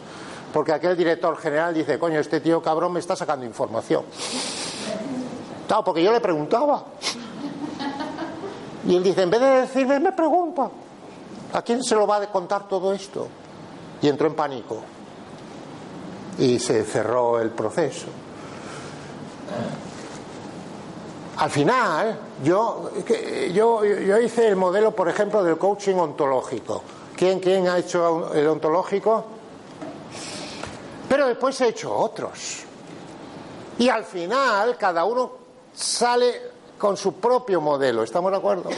[0.53, 4.05] Porque aquel director general dice, coño, este tío cabrón me está sacando información.
[5.67, 6.85] Claro, porque yo le preguntaba.
[8.87, 10.69] Y él dice, en vez de decirme, me pregunta,
[11.53, 13.27] ¿a quién se lo va a contar todo esto?
[14.01, 14.81] Y entró en pánico.
[16.37, 18.07] Y se cerró el proceso.
[21.37, 22.91] Al final, yo,
[23.51, 26.83] yo, yo hice el modelo, por ejemplo, del coaching ontológico.
[27.15, 29.25] ¿Quién, ¿Quién ha hecho el ontológico?
[31.09, 32.63] Pero después he hecho otros.
[33.79, 35.31] Y al final, cada uno
[35.73, 38.03] sale con su propio modelo.
[38.03, 38.69] ¿Estamos de acuerdo?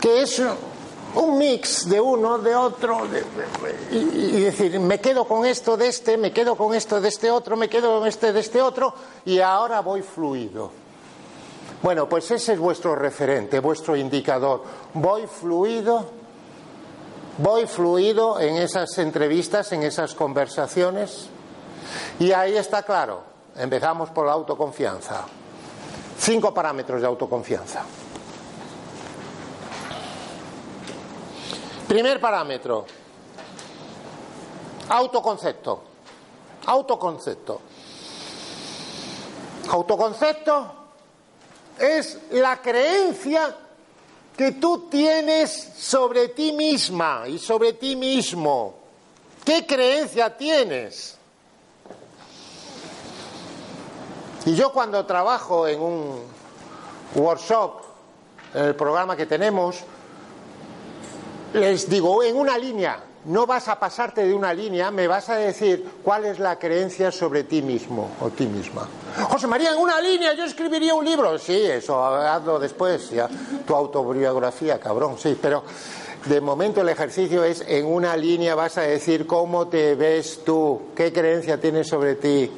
[0.00, 0.42] Que es
[1.14, 3.02] un mix de uno, de otro,
[3.90, 7.56] y, decir, me quedo con esto de este, me quedo con esto de este otro,
[7.56, 8.94] me quedo con este de este otro,
[9.24, 10.70] y ahora voy fluido.
[11.82, 14.62] Bueno, pues ese es vuestro referente, vuestro indicador.
[14.94, 16.06] Voy fluido,
[17.38, 21.28] voy fluido en esas entrevistas, en esas conversaciones,
[22.20, 23.32] y ahí está claro.
[23.56, 25.26] Empezamos por la autoconfianza.
[26.18, 27.82] Cinco parámetros de autoconfianza.
[31.92, 32.86] Primer parámetro.
[34.88, 35.82] Autoconcepto.
[36.64, 37.60] Autoconcepto.
[39.68, 40.74] Autoconcepto
[41.78, 43.54] es la creencia
[44.34, 48.74] que tú tienes sobre ti misma y sobre ti mismo.
[49.44, 51.18] ¿Qué creencia tienes?
[54.46, 56.22] Y yo cuando trabajo en un
[57.16, 57.82] workshop,
[58.54, 59.84] en el programa que tenemos,
[61.54, 65.36] les digo, en una línea, no vas a pasarte de una línea, me vas a
[65.36, 68.88] decir cuál es la creencia sobre ti mismo o ti misma.
[69.28, 71.38] José María, en una línea yo escribiría un libro.
[71.38, 73.28] Sí, eso, hazlo después, ya,
[73.66, 75.62] tu autobiografía, cabrón, sí, pero
[76.26, 80.82] de momento el ejercicio es en una línea vas a decir cómo te ves tú,
[80.96, 82.50] qué creencia tienes sobre ti.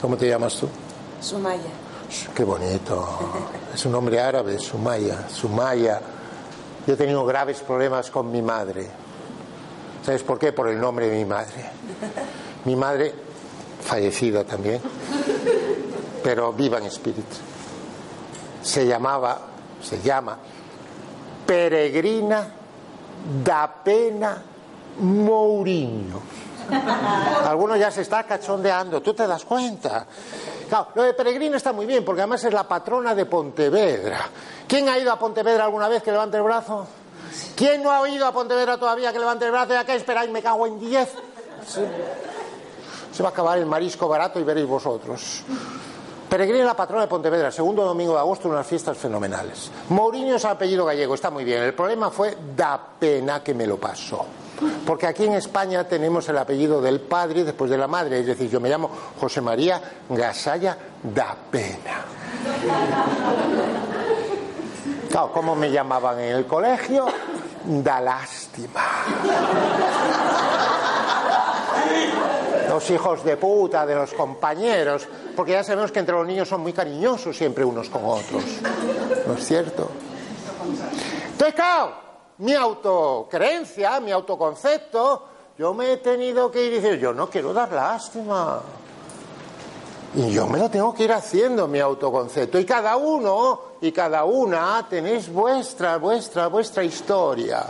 [0.00, 0.68] ¿Cómo te llamas tú?
[1.20, 1.83] Sumaya.
[2.34, 3.06] Qué bonito.
[3.72, 5.28] Es un nombre árabe, Sumaya.
[5.28, 6.00] Sumaya.
[6.86, 8.88] Yo he tenido graves problemas con mi madre.
[10.04, 10.52] ¿Sabes por qué?
[10.52, 11.70] Por el nombre de mi madre.
[12.64, 13.14] Mi madre,
[13.80, 14.80] fallecida también,
[16.22, 17.36] pero viva en espíritu.
[18.62, 19.40] Se llamaba,
[19.82, 20.38] se llama
[21.46, 22.48] Peregrina
[23.44, 24.42] da Pena
[25.00, 26.20] Mourinho.
[27.44, 30.06] Algunos ya se está cachondeando, tú te das cuenta.
[30.94, 34.28] Lo de Peregrina está muy bien, porque además es la patrona de Pontevedra.
[34.66, 36.86] ¿Quién ha ido a Pontevedra alguna vez que levante el brazo?
[37.56, 39.72] ¿Quién no ha ido a Pontevedra todavía que levante el brazo?
[39.72, 40.30] ¿Ya qué esperáis?
[40.30, 41.10] Me cago en diez.
[43.12, 45.42] Se va a acabar el marisco barato y veréis vosotros.
[46.28, 49.70] Peregrina la patrona de Pontevedra, segundo domingo de agosto, unas fiestas fenomenales.
[49.90, 51.62] Mourinho es apellido gallego, está muy bien.
[51.62, 54.26] El problema fue da pena que me lo pasó.
[54.86, 58.20] Porque aquí en España tenemos el apellido del padre después de la madre.
[58.20, 62.04] Es decir, yo me llamo José María Gasalla da Pena.
[65.10, 67.06] Claro, ¿cómo me llamaban en el colegio?
[67.64, 68.82] Da lástima.
[72.68, 76.62] Los hijos de puta de los compañeros, porque ya sabemos que entre los niños son
[76.62, 78.42] muy cariñosos siempre unos con otros.
[79.26, 79.88] ¿No es cierto?
[81.30, 82.03] Entonces, claro,
[82.38, 85.22] mi autocreencia, mi autoconcepto,
[85.56, 88.60] yo me he tenido que ir y decir, yo no quiero dar lástima.
[90.16, 92.58] Y yo me lo tengo que ir haciendo, mi autoconcepto.
[92.58, 97.66] Y cada uno y cada una tenéis vuestra, vuestra, vuestra historia.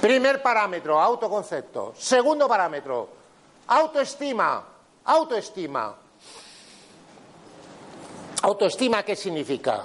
[0.00, 1.94] Primer parámetro, autoconcepto.
[1.96, 3.08] Segundo parámetro,
[3.66, 4.64] autoestima.
[5.04, 5.94] Autoestima.
[8.42, 9.84] Autoestima, ¿qué significa?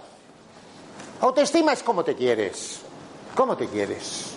[1.22, 2.82] Autoestima es cómo te quieres.
[3.36, 4.32] ¿Cómo te quieres?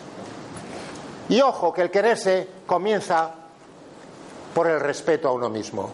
[1.29, 3.31] Y ojo, que el quererse comienza
[4.55, 5.93] por el respeto a uno mismo.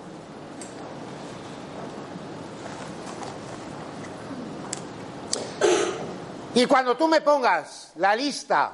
[6.55, 8.73] Y cuando tú me pongas la lista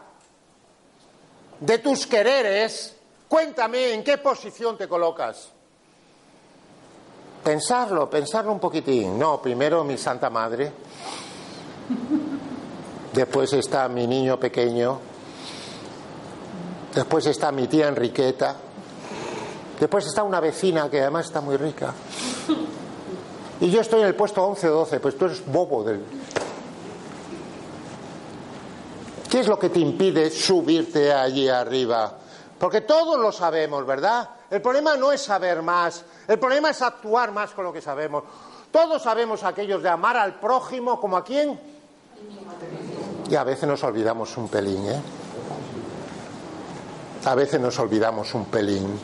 [1.60, 2.96] de tus quereres,
[3.28, 5.50] cuéntame en qué posición te colocas.
[7.44, 9.18] Pensarlo, pensarlo un poquitín.
[9.18, 10.72] No, primero mi Santa Madre,
[13.16, 15.00] después está mi niño pequeño,
[16.94, 18.54] después está mi tía Enriqueta,
[19.80, 21.94] después está una vecina que además está muy rica.
[23.58, 26.04] Y yo estoy en el puesto 11 o 12, pues tú eres bobo del...
[29.30, 32.18] ¿Qué es lo que te impide subirte allí arriba?
[32.58, 34.28] Porque todos lo sabemos, ¿verdad?
[34.50, 38.24] El problema no es saber más, el problema es actuar más con lo que sabemos.
[38.70, 41.75] Todos sabemos aquellos de amar al prójimo como a quién.
[43.28, 45.00] Y a veces nos olvidamos un pelín, ¿eh?
[47.24, 49.00] A veces nos olvidamos un pelín.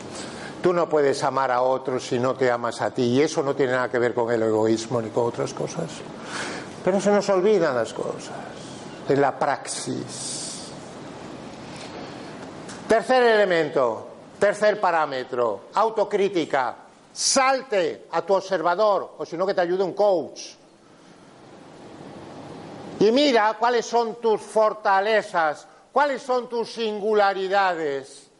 [0.62, 3.02] Tú no puedes amar a otros si no te amas a ti.
[3.02, 5.90] Y eso no tiene nada que ver con el egoísmo ni con otras cosas.
[6.84, 8.30] Pero se nos olvidan las cosas
[9.08, 10.70] en la praxis.
[12.86, 14.08] Tercer elemento,
[14.38, 16.76] tercer parámetro, autocrítica.
[17.12, 20.61] Salte a tu observador, o si no que te ayude un coach.
[23.00, 28.30] Y mira cuáles son tus fortalezas, cuáles son tus singularidades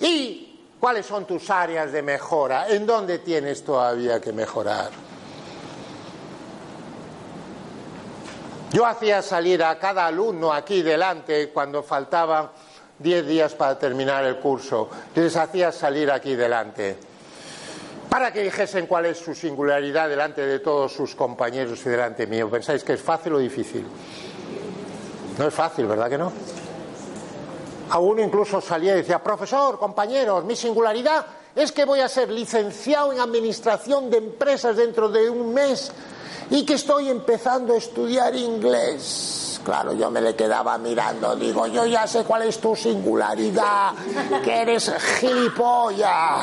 [0.00, 4.90] y cuáles son tus áreas de mejora, en dónde tienes todavía que mejorar.
[8.72, 12.50] Yo hacía salir a cada alumno aquí delante cuando faltaban
[12.98, 14.88] 10 días para terminar el curso.
[15.14, 17.13] Les hacía salir aquí delante
[18.14, 22.48] para que dijesen cuál es su singularidad delante de todos sus compañeros y delante mío.
[22.48, 23.84] ¿Pensáis que es fácil o difícil?
[25.36, 26.32] No es fácil, ¿verdad que no?
[27.90, 32.30] A uno incluso salía y decía, profesor, compañeros, mi singularidad es que voy a ser
[32.30, 35.90] licenciado en administración de empresas dentro de un mes
[36.50, 39.43] y que estoy empezando a estudiar inglés.
[39.64, 43.92] Claro, yo me le quedaba mirando, digo, yo ya sé cuál es tu singularidad,
[44.44, 46.42] que eres gilipollas.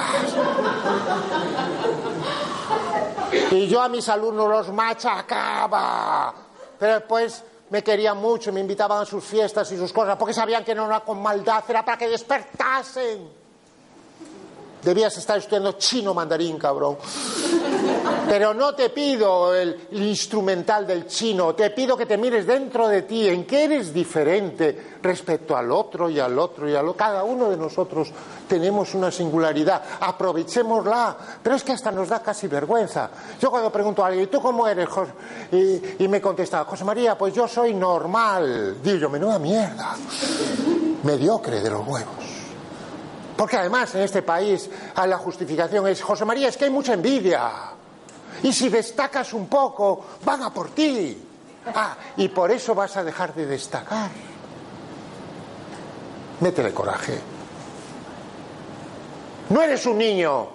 [3.52, 6.34] Y yo a mis alumnos los machacaba.
[6.80, 10.66] Pero después me querían mucho, me invitaban a sus fiestas y sus cosas, porque sabían
[10.66, 13.41] que no era con maldad, era para que despertasen.
[14.84, 16.98] Debías estar estudiando chino mandarín, cabrón.
[18.28, 23.02] Pero no te pido el, instrumental del chino, te pido que te mires dentro de
[23.02, 26.98] ti, en qué eres diferente respecto al otro y al otro y al otro.
[26.98, 28.10] Cada uno de nosotros
[28.48, 33.10] tenemos una singularidad, aprovechémosla, pero es que hasta nos da casi vergüenza.
[33.40, 34.88] Yo cuando pregunto a alguien, ¿tú cómo eres?
[35.52, 38.82] Y, y me contesta, José María, pues yo soy normal.
[38.82, 39.96] Digo yo, menuda mierda,
[41.04, 42.31] mediocre de los huevos.
[43.42, 47.50] Porque además en este país la justificación es, José María, es que hay mucha envidia.
[48.44, 51.20] Y si destacas un poco, van a por ti.
[51.74, 54.12] Ah, y por eso vas a dejar de destacar.
[56.40, 57.20] Métele coraje.
[59.50, 60.48] No eres un niño.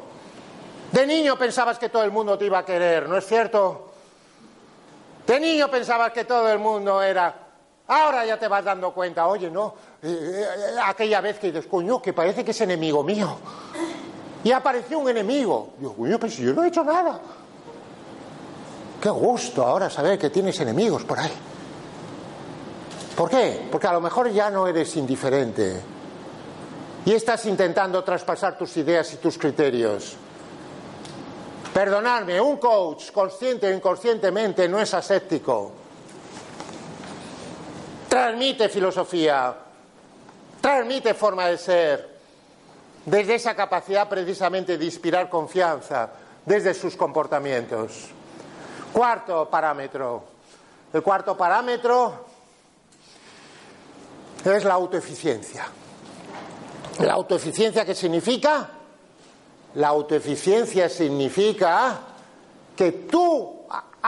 [0.92, 3.94] De niño pensabas que todo el mundo te iba a querer, ¿no es cierto?
[5.26, 7.46] De niño pensabas que todo el mundo era
[7.88, 9.74] Ahora ya te vas dando cuenta, oye, no,
[10.84, 13.36] aquella vez que dices, coño, que parece que es enemigo mío.
[14.44, 15.74] Y apareció un enemigo.
[15.78, 17.20] Digo, coño, pero si yo no he hecho nada.
[19.00, 21.32] Qué gusto ahora saber que tienes enemigos por ahí.
[23.16, 23.68] ¿Por qué?
[23.70, 25.80] Porque a lo mejor ya no eres indiferente.
[27.04, 30.16] Y estás intentando traspasar tus ideas y tus criterios.
[31.72, 35.86] Perdonadme, un coach, consciente o inconscientemente, no es aséptico
[38.16, 39.54] transmite filosofía,
[40.60, 42.16] transmite forma de ser,
[43.04, 46.10] desde esa capacidad precisamente de inspirar confianza,
[46.44, 48.08] desde sus comportamientos.
[48.92, 50.24] Cuarto parámetro.
[50.92, 52.26] El cuarto parámetro
[54.44, 55.66] es la autoeficiencia.
[57.00, 58.70] ¿La autoeficiencia qué significa?
[59.74, 62.00] La autoeficiencia significa
[62.74, 63.55] que tú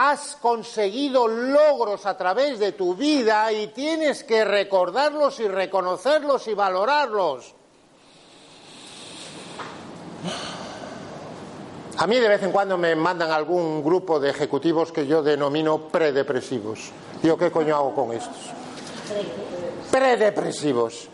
[0.01, 6.53] has conseguido logros a través de tu vida y tienes que recordarlos y reconocerlos y
[6.53, 7.53] valorarlos.
[11.97, 15.89] A mí de vez en cuando me mandan algún grupo de ejecutivos que yo denomino
[15.89, 16.91] predepresivos.
[17.21, 18.37] Digo, ¿qué coño hago con estos?
[19.91, 21.09] Predepresivos.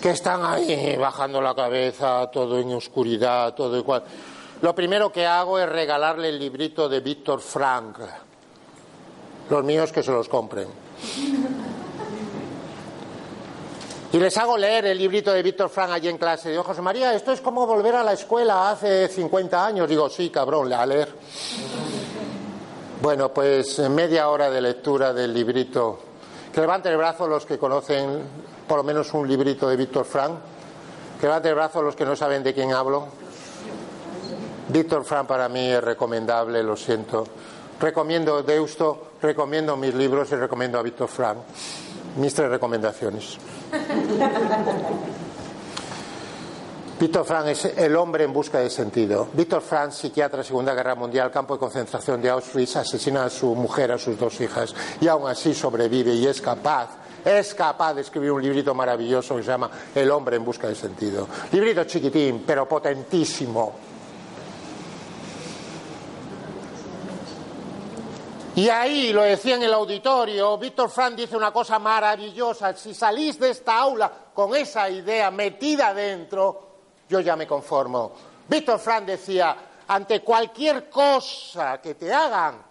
[0.00, 4.04] Que están ahí bajando la cabeza, todo en oscuridad, todo igual.
[4.62, 7.98] Lo primero que hago es regalarle el librito de Víctor Frank.
[9.50, 10.68] Los míos que se los compren.
[14.12, 16.50] Y les hago leer el librito de Víctor Frank allí en clase.
[16.50, 19.88] Digo, José María, esto es como volver a la escuela hace 50 años.
[19.88, 21.12] Digo, sí, cabrón, a leer.
[23.02, 25.98] Bueno, pues media hora de lectura del librito.
[26.50, 28.22] Que levanten el brazo los que conocen
[28.66, 30.32] por lo menos un librito de Víctor Frank.
[31.20, 33.08] Que levanten el brazo los que no saben de quién hablo.
[34.68, 37.24] Víctor Frank para mí es recomendable, lo siento.
[37.78, 41.38] Recomiendo Deusto, recomiendo mis libros y recomiendo a Víctor Frank.
[42.16, 43.38] Mis tres recomendaciones.
[46.98, 49.28] Víctor Frank es el hombre en busca de sentido.
[49.34, 53.92] Víctor Frank, psiquiatra Segunda Guerra Mundial, campo de concentración de Auschwitz, asesina a su mujer,
[53.92, 56.88] a sus dos hijas, y aún así sobrevive y es capaz,
[57.22, 60.74] es capaz de escribir un librito maravilloso que se llama El hombre en busca de
[60.74, 61.28] sentido.
[61.52, 63.74] Librito chiquitín, pero potentísimo
[68.56, 73.38] Y ahí, lo decía en el auditorio, Víctor Frank dice una cosa maravillosa, si salís
[73.38, 76.68] de esta aula con esa idea metida dentro,
[77.06, 78.12] yo ya me conformo.
[78.48, 79.54] Víctor Frank decía,
[79.86, 82.62] ante cualquier cosa que te hagan,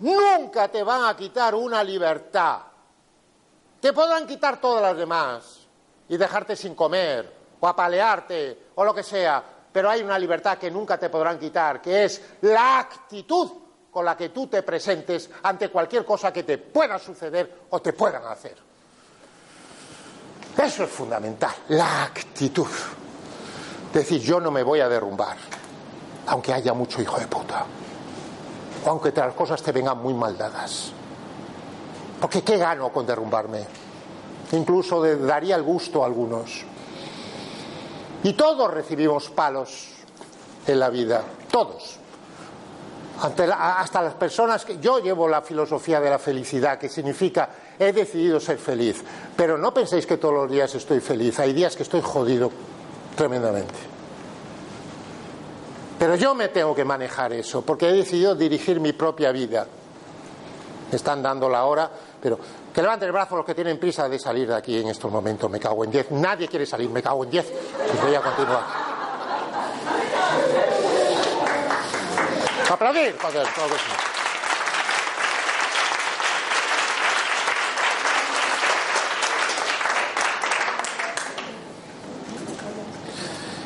[0.00, 2.62] nunca te van a quitar una libertad.
[3.78, 5.60] Te podrán quitar todas las demás
[6.08, 10.72] y dejarte sin comer o apalearte o lo que sea, pero hay una libertad que
[10.72, 13.65] nunca te podrán quitar, que es la actitud
[13.96, 17.94] con la que tú te presentes ante cualquier cosa que te pueda suceder o te
[17.94, 18.54] puedan hacer.
[20.54, 22.66] Eso es fundamental, la actitud.
[23.94, 25.38] Decir, yo no me voy a derrumbar,
[26.26, 27.64] aunque haya mucho hijo de puta,
[28.84, 30.92] o aunque las cosas te vengan muy mal dadas.
[32.20, 33.64] Porque ¿qué gano con derrumbarme?
[34.52, 36.66] Incluso daría el gusto a algunos.
[38.24, 39.88] Y todos recibimos palos
[40.66, 42.00] en la vida, todos
[43.20, 47.48] hasta las personas que yo llevo la filosofía de la felicidad, que significa
[47.78, 49.02] he decidido ser feliz,
[49.36, 52.50] pero no penséis que todos los días estoy feliz, hay días que estoy jodido
[53.16, 53.74] tremendamente.
[55.98, 59.66] Pero yo me tengo que manejar eso, porque he decidido dirigir mi propia vida.
[60.92, 61.90] están dando la hora,
[62.20, 62.38] pero
[62.72, 65.50] que levanten el brazo los que tienen prisa de salir de aquí en estos momentos.
[65.50, 66.10] Me cago en diez.
[66.10, 67.50] Nadie quiere salir, me cago en diez.
[67.50, 68.85] Y voy a continuar.
[72.68, 74.16] Aplaudir, joder, todo eso.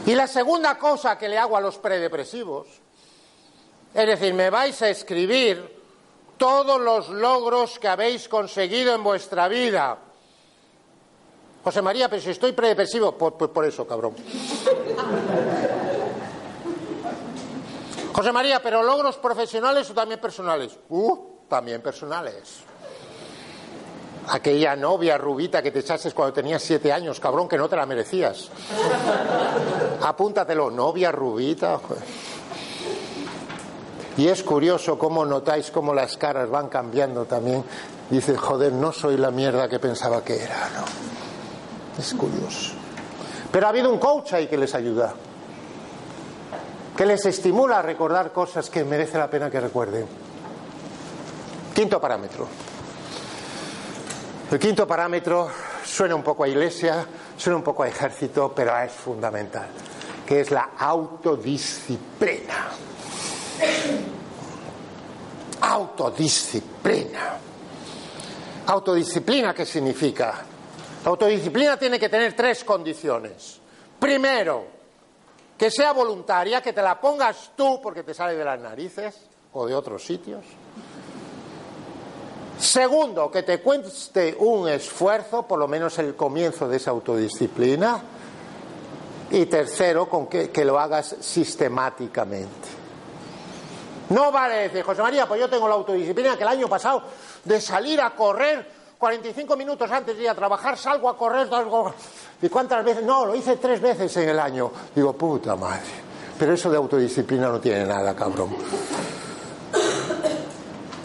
[0.07, 2.66] Y la segunda cosa que le hago a los predepresivos,
[3.94, 5.80] es decir, me vais a escribir
[6.36, 9.98] todos los logros que habéis conseguido en vuestra vida.
[11.62, 14.14] José María, pero si estoy predepresivo, pues por eso, cabrón.
[18.12, 20.76] José María, pero logros profesionales o también personales.
[20.88, 21.16] Uh,
[21.48, 22.61] también personales.
[24.28, 27.86] Aquella novia rubita que te echaste cuando tenías siete años, cabrón, que no te la
[27.86, 28.48] merecías.
[30.02, 31.80] Apúntatelo, novia rubita.
[34.16, 37.64] Y es curioso cómo notáis cómo las caras van cambiando también.
[38.11, 40.84] Dice, joder, no soy la mierda que pensaba que era, ¿no?
[41.98, 42.72] Es curioso.
[43.50, 45.14] Pero ha habido un coach ahí que les ayuda,
[47.01, 50.07] que les estimula a recordar cosas que merece la pena que recuerden.
[51.74, 52.46] Quinto parámetro.
[54.51, 55.51] El quinto parámetro
[55.82, 57.07] suena un poco a iglesia,
[57.38, 59.68] suena un poco a ejército, pero es fundamental,
[60.26, 62.68] que es la autodisciplina.
[65.62, 67.38] Autodisciplina.
[68.66, 70.34] Autodisciplina, ¿qué significa?
[71.07, 73.59] Autodisciplina tiene que tener tres condiciones.
[73.98, 74.80] Primero,
[75.61, 79.14] que sea voluntaria, que te la pongas tú porque te sale de las narices
[79.52, 80.42] o de otros sitios.
[82.58, 88.00] Segundo, que te cueste un esfuerzo, por lo menos el comienzo de esa autodisciplina.
[89.32, 92.68] Y tercero, con que, que lo hagas sistemáticamente.
[94.08, 97.02] No vale decir, José María, pues yo tengo la autodisciplina que el año pasado
[97.44, 101.48] de salir a correr 45 minutos antes de ir a trabajar salgo a correr.
[102.42, 103.03] ¿Y cuántas veces?
[103.03, 104.70] No, lo hice tres veces en el año.
[104.94, 105.80] Digo, puta madre.
[106.38, 108.55] Pero eso de autodisciplina no tiene nada, cabrón.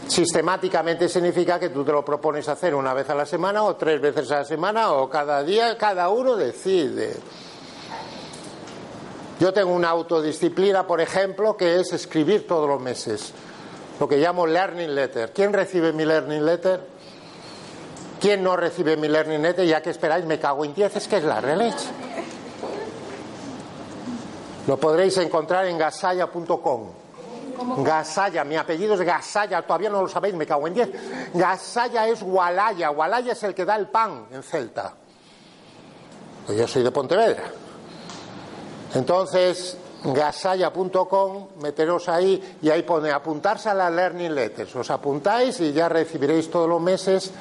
[0.09, 4.01] Sistemáticamente significa que tú te lo propones hacer una vez a la semana o tres
[4.01, 7.15] veces a la semana o cada día, cada uno decide.
[9.39, 13.33] Yo tengo una autodisciplina, por ejemplo, que es escribir todos los meses,
[14.01, 15.31] lo que llamo learning letter.
[15.33, 16.94] ¿Quién recibe mi learning letter?
[18.25, 19.67] ¿Quién no recibe mi learning letter?
[19.67, 21.85] Ya que esperáis, me cago en diez, es que es la releche.
[24.65, 26.87] Lo podréis encontrar en gasaya.com.
[27.83, 30.89] Gasaya, mi apellido es Gasaya, todavía no lo sabéis, me cago en diez.
[31.35, 34.91] Gasaya es Walaya, Walaya es el que da el pan en Celta.
[36.47, 37.43] Pues yo soy de Pontevedra.
[38.95, 44.75] Entonces, gasaya.com, meteros ahí y ahí pone apuntarse a la Learning Letters.
[44.75, 47.31] Os apuntáis y ya recibiréis todos los meses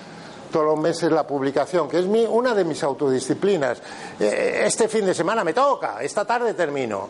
[0.55, 3.83] todos los meses la publicación, que es mi, una de mis autodisciplinas.
[4.21, 7.09] Eh, este fin de semana me toca, esta tarde termino.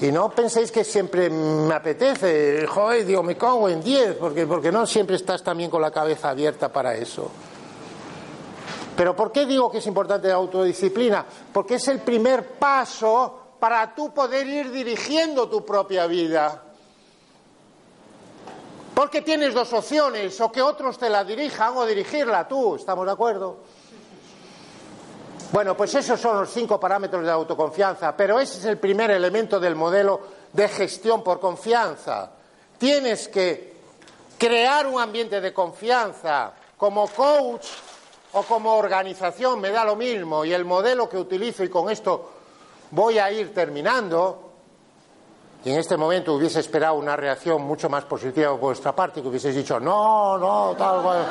[0.00, 4.72] Y no penséis que siempre me apetece, joder, digo, me cago en 10, porque, porque
[4.72, 7.30] no siempre estás también con la cabeza abierta para eso.
[8.96, 11.24] Pero ¿por qué digo que es importante la autodisciplina?
[11.52, 16.65] Porque es el primer paso para tú poder ir dirigiendo tu propia vida.
[18.96, 23.12] Porque tienes dos opciones, o que otros te la dirijan o dirigirla tú, ¿estamos de
[23.12, 23.58] acuerdo?
[25.52, 29.60] Bueno, pues esos son los cinco parámetros de autoconfianza, pero ese es el primer elemento
[29.60, 30.18] del modelo
[30.50, 32.30] de gestión por confianza.
[32.78, 33.76] Tienes que
[34.38, 37.66] crear un ambiente de confianza como coach
[38.32, 42.30] o como organización, me da lo mismo, y el modelo que utilizo, y con esto
[42.92, 44.45] voy a ir terminando,
[45.66, 49.26] y en este momento hubiese esperado una reacción mucho más positiva por vuestra parte, que
[49.26, 51.26] hubieseis dicho, no, no, tal cual.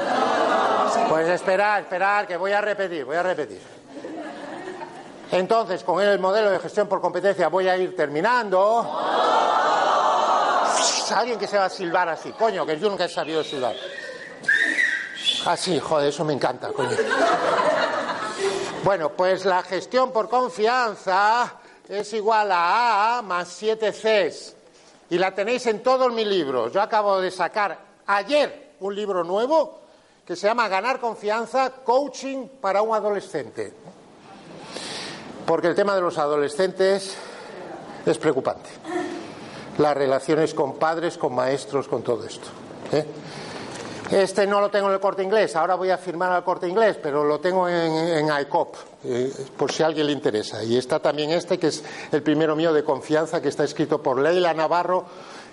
[1.07, 3.61] Pues esperar, esperar, que voy a repetir, voy a repetir.
[5.31, 8.99] Entonces, con el modelo de gestión por competencia voy a ir terminando.
[11.15, 13.77] Alguien que se va a silbar así, coño, que yo nunca he sabido silbar.
[15.45, 16.89] Así, joder, eso me encanta, coño.
[18.83, 21.57] Bueno, pues la gestión por confianza
[21.88, 24.55] es igual a A más 7 Cs.
[25.09, 26.73] Y la tenéis en todos mis libros.
[26.73, 27.77] Yo acabo de sacar
[28.07, 29.81] ayer un libro nuevo
[30.25, 33.71] que se llama Ganar confianza, coaching para un adolescente.
[35.45, 37.15] Porque el tema de los adolescentes
[38.05, 38.69] es preocupante.
[39.77, 42.47] Las relaciones con padres, con maestros, con todo esto.
[42.91, 43.05] ¿eh?
[44.12, 46.97] Este no lo tengo en el corte inglés, ahora voy a firmar al corte inglés,
[47.01, 50.64] pero lo tengo en, ICOP, eh, por si a alguien le interesa.
[50.64, 54.20] Y está también este, que es el primero mío de confianza, que está escrito por
[54.20, 55.06] Leila Navarro,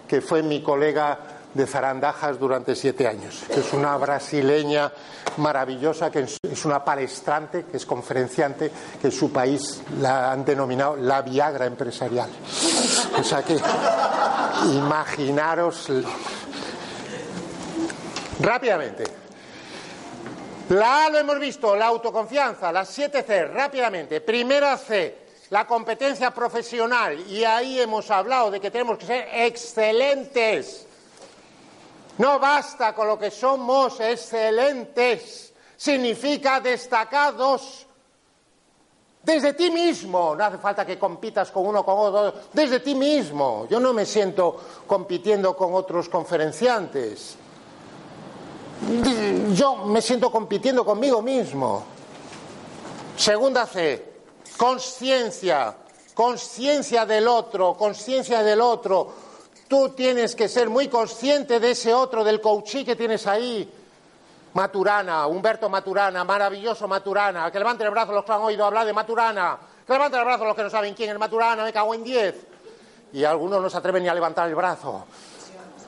[0.06, 1.18] que fue mi colega
[1.54, 3.42] de zarandajas durante siete años.
[3.48, 4.92] Es una brasileña
[5.38, 10.96] maravillosa, que es una palestrante, que es conferenciante, que en su país la han denominado
[10.96, 12.30] la Viagra empresarial.
[13.18, 13.58] O sea que
[14.66, 15.90] imaginaros
[18.40, 19.04] rápidamente.
[20.70, 24.20] La A lo hemos visto, la autoconfianza, las siete C, rápidamente.
[24.20, 25.18] Primera C,
[25.50, 30.86] la competencia profesional, y ahí hemos hablado de que tenemos que ser excelentes
[32.18, 37.86] no basta con lo que somos excelentes, significa destacados.
[39.22, 43.66] Desde ti mismo, no hace falta que compitas con uno con otro, desde ti mismo.
[43.70, 47.36] Yo no me siento compitiendo con otros conferenciantes.
[49.54, 51.84] Yo me siento compitiendo conmigo mismo.
[53.16, 54.12] Segunda C,
[54.56, 55.76] conciencia,
[56.14, 59.14] conciencia del otro, conciencia del otro
[59.72, 63.72] Tú tienes que ser muy consciente de ese otro, del coachí que tienes ahí.
[64.52, 67.50] Maturana, Humberto Maturana, maravilloso Maturana.
[67.50, 69.56] Que levanten el brazo los que han oído hablar de Maturana.
[69.86, 72.34] Que levanten el brazo los que no saben quién es Maturana, me cago en diez.
[73.14, 75.06] Y algunos no se atreven ni a levantar el brazo.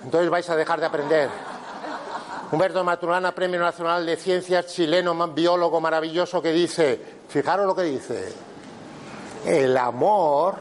[0.03, 1.29] Entonces vais a dejar de aprender.
[2.55, 8.33] Humberto Maturana, Premio Nacional de Ciencias, chileno, biólogo maravilloso, que dice, fijaros lo que dice,
[9.45, 10.55] el amor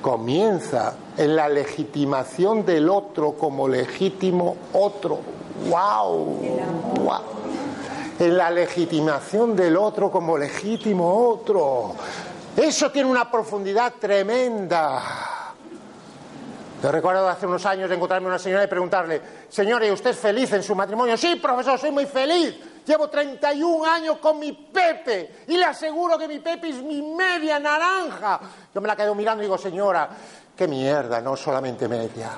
[0.00, 5.18] comienza en la legitimación del otro como legítimo otro.
[5.68, 6.38] ¡Wow!
[6.98, 7.20] ¡Wow!
[8.18, 11.94] En la legitimación del otro como legítimo otro.
[12.56, 15.43] Eso tiene una profundidad tremenda.
[16.84, 19.18] Yo recuerdo hace unos años encontrarme una señora y preguntarle,
[19.48, 21.16] señora, ¿y usted es feliz en su matrimonio?
[21.16, 22.60] Sí, profesor, soy muy feliz.
[22.84, 27.58] Llevo 31 años con mi Pepe y le aseguro que mi Pepe es mi media
[27.58, 28.38] naranja.
[28.74, 30.10] Yo me la quedo mirando y digo, señora,
[30.54, 32.30] qué mierda, no solamente media.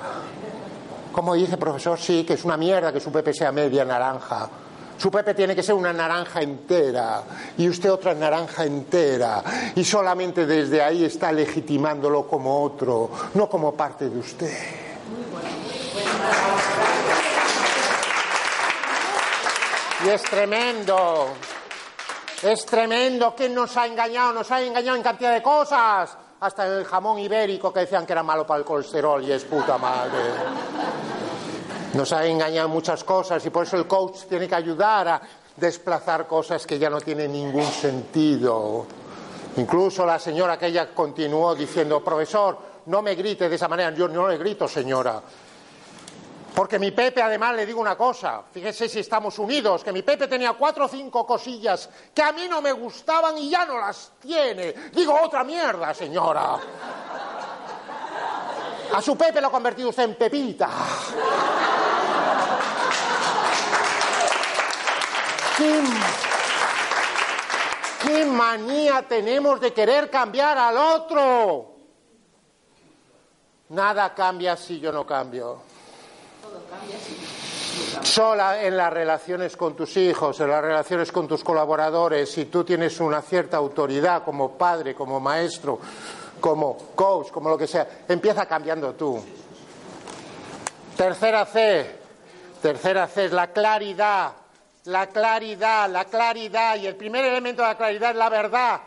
[1.11, 1.99] ¿Cómo dice, profesor?
[1.99, 4.49] Sí, que es una mierda que su Pepe sea media naranja.
[4.97, 7.23] Su Pepe tiene que ser una naranja entera
[7.57, 9.43] y usted otra naranja entera.
[9.75, 14.57] Y solamente desde ahí está legitimándolo como otro, no como parte de usted.
[20.05, 21.27] Y es tremendo.
[22.43, 23.33] Es tremendo.
[23.35, 24.33] ¿Quién nos ha engañado?
[24.33, 26.15] Nos ha engañado en cantidad de cosas.
[26.39, 29.77] Hasta el jamón ibérico que decían que era malo para el colesterol y es puta
[29.77, 30.19] madre.
[31.93, 35.21] Nos ha engañado en muchas cosas y por eso el coach tiene que ayudar a
[35.55, 38.85] desplazar cosas que ya no tienen ningún sentido.
[39.57, 43.91] Incluso la señora aquella continuó diciendo, profesor, no me grite de esa manera.
[43.91, 45.21] Yo no le grito, señora.
[46.53, 50.27] Porque mi Pepe, además, le digo una cosa, fíjese si estamos unidos, que mi Pepe
[50.27, 54.13] tenía cuatro o cinco cosillas que a mí no me gustaban y ya no las
[54.19, 54.73] tiene.
[54.91, 56.57] Digo, otra mierda, señora.
[58.93, 60.69] A su Pepe lo ha convertido usted en Pepita.
[65.57, 65.81] ¿Qué,
[68.03, 71.77] ¿Qué manía tenemos de querer cambiar al otro?
[73.69, 75.61] Nada cambia si yo no cambio.
[78.01, 82.63] Sola en las relaciones con tus hijos, en las relaciones con tus colaboradores, si tú
[82.63, 85.79] tienes una cierta autoridad como padre, como maestro,
[86.39, 89.21] como coach, como lo que sea, empieza cambiando tú.
[90.95, 91.99] Tercera C,
[92.61, 94.33] tercera C es la claridad,
[94.87, 98.81] la claridad, la claridad, y el primer elemento de la claridad es la verdad.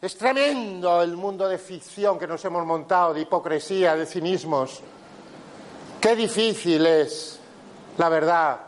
[0.00, 4.80] Es tremendo el mundo de ficción que nos hemos montado, de hipocresía, de cinismos.
[6.00, 7.38] Qué difícil es
[7.98, 8.58] la verdad,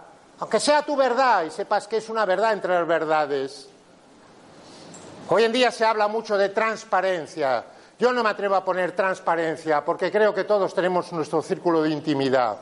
[0.41, 3.68] aunque sea tu verdad y sepas que es una verdad entre las verdades.
[5.28, 7.64] Hoy en día se habla mucho de transparencia.
[7.99, 11.91] Yo no me atrevo a poner transparencia porque creo que todos tenemos nuestro círculo de
[11.91, 12.59] intimidad.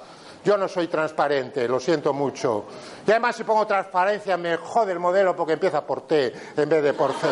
[0.47, 2.67] Yo no soy transparente, lo siento mucho.
[3.05, 6.85] Y además si pongo transparencia me jode el modelo porque empieza por T en vez
[6.85, 7.27] de por C.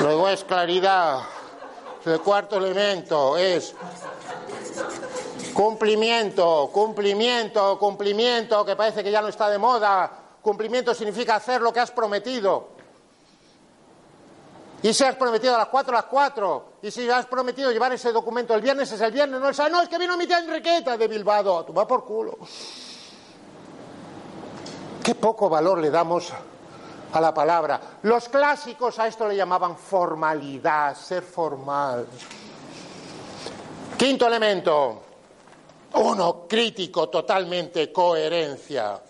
[0.00, 1.20] Luego es claridad.
[2.04, 3.72] El cuarto elemento es
[5.54, 10.10] Cumplimiento, cumplimiento, cumplimiento, que parece que ya no está de moda.
[10.42, 12.79] Cumplimiento significa hacer lo que has prometido.
[14.82, 16.72] Y si has prometido a las cuatro, a las cuatro.
[16.82, 19.76] Y si has prometido llevar ese documento el viernes, es el viernes, no sábado.
[19.76, 21.64] No, es que vino mi tía Enriqueta de Bilbao.
[21.64, 22.38] Tú va por culo.
[25.02, 26.32] Qué poco valor le damos
[27.12, 27.80] a la palabra.
[28.02, 32.06] Los clásicos a esto le llamaban formalidad, ser formal.
[33.98, 35.02] Quinto elemento.
[35.92, 39.00] Uno crítico totalmente, coherencia.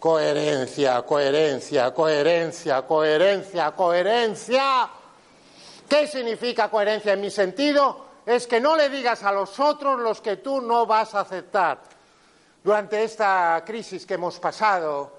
[0.00, 4.90] Coherencia, coherencia, coherencia, coherencia, coherencia.
[5.88, 8.10] ¿Qué significa coherencia en mi sentido?
[8.26, 11.78] es que no le digas a los otros los que tú no vas a aceptar.
[12.62, 15.12] Durante esta crisis que hemos pasado,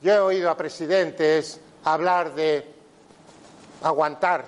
[0.00, 2.74] yo he oído a presidentes hablar de
[3.82, 4.44] aguantar,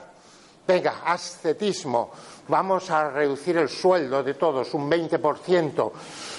[0.66, 2.10] venga, ascetismo,
[2.48, 5.92] vamos a reducir el sueldo de todos un 20%,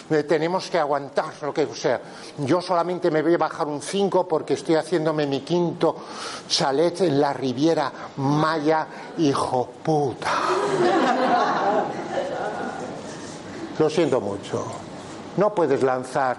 [0.10, 2.02] eh, tenemos que aguantar lo que sea.
[2.38, 5.96] Yo solamente me voy a bajar un 5 porque estoy haciéndome mi quinto
[6.48, 8.88] chalet en la Riviera Maya,
[9.18, 10.32] hijo puta.
[13.78, 14.66] Lo siento mucho.
[15.38, 16.38] No puedes lanzar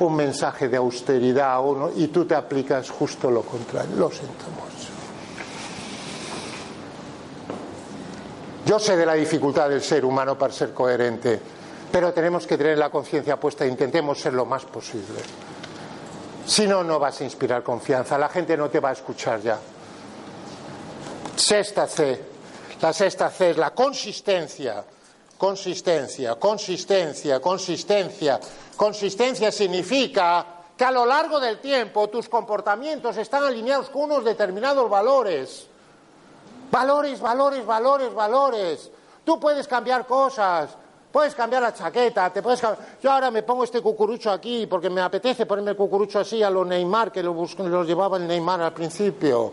[0.00, 3.96] un mensaje de austeridad a uno y tú te aplicas justo lo contrario.
[3.96, 4.74] Lo siento mucho.
[8.66, 11.40] Yo sé de la dificultad del ser humano para ser coherente,
[11.94, 15.14] pero tenemos que tener la conciencia puesta e intentemos ser lo más posible.
[16.44, 19.60] Si no, no vas a inspirar confianza, la gente no te va a escuchar ya.
[21.36, 22.20] Sexta C.
[22.80, 24.84] La sexta C es la consistencia.
[25.38, 28.40] Consistencia, consistencia, consistencia.
[28.74, 34.90] Consistencia significa que a lo largo del tiempo tus comportamientos están alineados con unos determinados
[34.90, 35.68] valores.
[36.72, 38.90] Valores, valores, valores, valores.
[39.24, 40.76] Tú puedes cambiar cosas,
[41.14, 42.60] puedes cambiar la chaqueta, te puedes
[43.00, 46.50] Yo ahora me pongo este cucurucho aquí porque me apetece ponerme el cucurucho así a
[46.50, 49.52] lo Neymar, que lo, lo llevaba el Neymar al principio.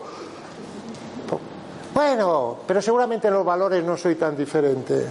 [1.93, 5.07] Bueno, pero seguramente los valores no soy tan diferente.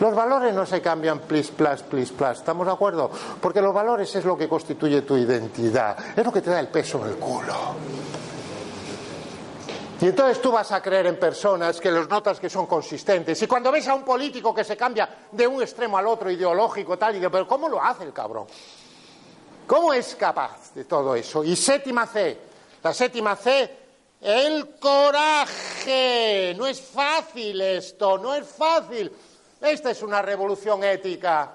[0.00, 2.38] Los valores no se cambian plis, plas, plis, plas.
[2.38, 3.10] ¿Estamos de acuerdo?
[3.38, 5.94] Porque los valores es lo que constituye tu identidad.
[6.16, 7.54] Es lo que te da el peso en el culo.
[10.02, 13.40] Y entonces tú vas a creer en personas que los notas que son consistentes.
[13.40, 16.98] Y cuando ves a un político que se cambia de un extremo al otro ideológico,
[16.98, 18.46] tal, y digo, pero ¿cómo lo hace el cabrón?
[19.64, 21.44] ¿Cómo es capaz de todo eso?
[21.44, 22.36] Y séptima C,
[22.82, 23.76] la séptima C,
[24.20, 26.52] el coraje.
[26.58, 29.12] No es fácil esto, no es fácil.
[29.60, 31.48] Esta es una revolución ética.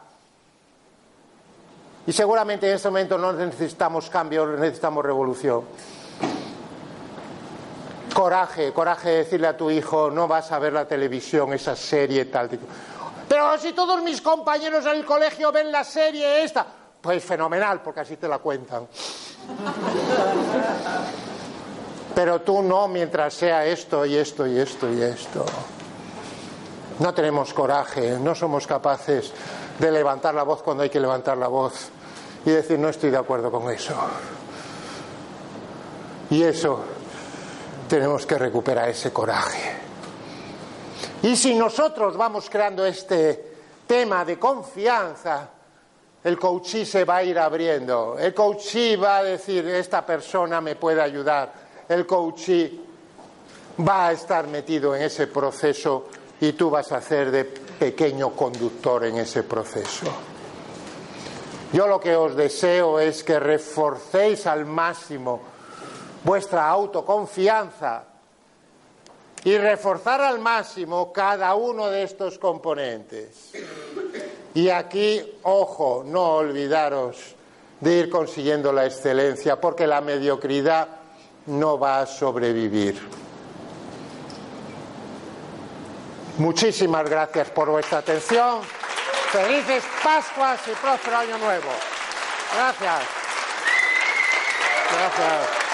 [2.05, 5.65] Y seguramente en este momento no necesitamos cambio, necesitamos revolución.
[8.17, 12.25] Coraje, coraje de decirle a tu hijo, no vas a ver la televisión, esa serie
[12.25, 12.49] tal.
[13.29, 16.65] Pero si todos mis compañeros en el colegio ven la serie esta,
[16.99, 18.87] pues fenomenal, porque así te la cuentan.
[22.15, 25.45] Pero tú no mientras sea esto y esto y esto y esto.
[26.97, 29.31] No tenemos coraje, no somos capaces
[29.77, 31.89] de levantar la voz cuando hay que levantar la voz
[32.47, 33.93] y decir no estoy de acuerdo con eso.
[36.31, 36.96] Y eso
[37.87, 39.75] tenemos que recuperar ese coraje.
[41.23, 43.55] Y si nosotros vamos creando este
[43.87, 45.49] tema de confianza,
[46.23, 48.17] el coachí se va a ir abriendo.
[48.19, 51.53] El coachí va a decir, esta persona me puede ayudar.
[51.87, 52.81] El coachí
[53.87, 56.07] va a estar metido en ese proceso
[56.41, 60.05] y tú vas a ser de pequeño conductor en ese proceso.
[61.73, 65.41] Yo lo que os deseo es que reforcéis al máximo
[66.27, 68.03] vuestra autoconfianza
[69.45, 73.53] y reforzar al máximo cada uno de estos componentes.
[74.53, 77.15] Y aquí, ojo, no olvidaros
[77.79, 80.89] de ir consiguiendo la excelencia, porque la mediocridad
[81.45, 82.99] no va a sobrevivir.
[86.39, 88.59] Muchísimas gracias por vuestra atención.
[89.31, 91.69] Felices Pascuas y próspero Año Nuevo.
[92.53, 93.01] Gracias.
[94.91, 95.66] Gracias.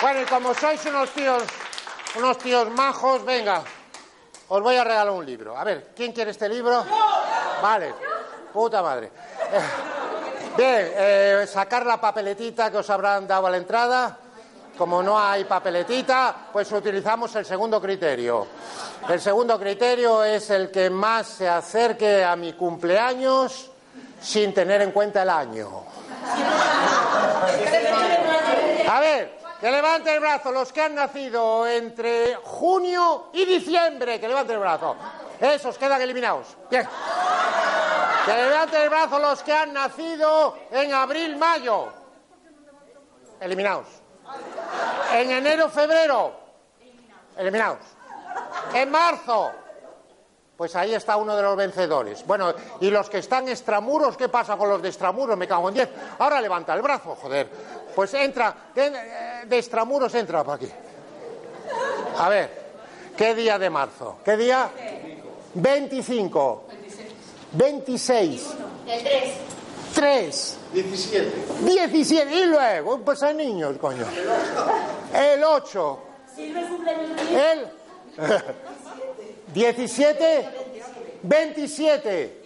[0.00, 1.42] Bueno, y como sois unos tíos,
[2.16, 3.62] unos tíos majos, venga,
[4.48, 5.58] os voy a regalar un libro.
[5.58, 6.82] A ver, ¿quién quiere este libro?
[7.60, 7.94] Vale,
[8.50, 9.12] puta madre.
[10.56, 14.16] Bien, eh, sacar la papeletita que os habrán dado a la entrada.
[14.78, 18.46] Como no hay papeletita, pues utilizamos el segundo criterio.
[19.06, 23.70] El segundo criterio es el que más se acerque a mi cumpleaños
[24.18, 25.84] sin tener en cuenta el año.
[28.88, 34.18] A ver, que levanten el brazo los que han nacido entre junio y diciembre.
[34.18, 34.96] Que levanten el brazo.
[35.38, 36.56] Esos quedan eliminados.
[36.70, 36.88] Bien.
[38.24, 41.88] Que levanten el brazo los que han nacido en abril, mayo.
[43.40, 43.86] Eliminados.
[45.12, 46.32] En enero, febrero.
[47.36, 47.80] Eliminados.
[48.74, 49.52] En marzo.
[50.56, 52.26] Pues ahí está uno de los vencedores.
[52.26, 55.36] Bueno, y los que están extramuros, ¿qué pasa con los de extramuros?
[55.38, 55.88] Me cago en diez.
[56.18, 57.48] Ahora levanta el brazo, joder.
[58.00, 60.68] Pues entra, de, extramuros entra para aquí.
[62.16, 62.50] A ver,
[63.14, 64.20] ¿qué día de marzo?
[64.24, 64.70] ¿Qué día?
[65.52, 66.64] 25.
[67.52, 68.46] 26.
[68.86, 69.34] El 3.
[69.94, 70.58] 3.
[70.72, 71.32] 17.
[71.60, 72.34] 17.
[72.36, 74.06] Y luego, pues hay niños, coño.
[75.12, 75.98] El 8.
[76.38, 77.66] El
[79.52, 80.48] 17.
[81.22, 82.42] 27.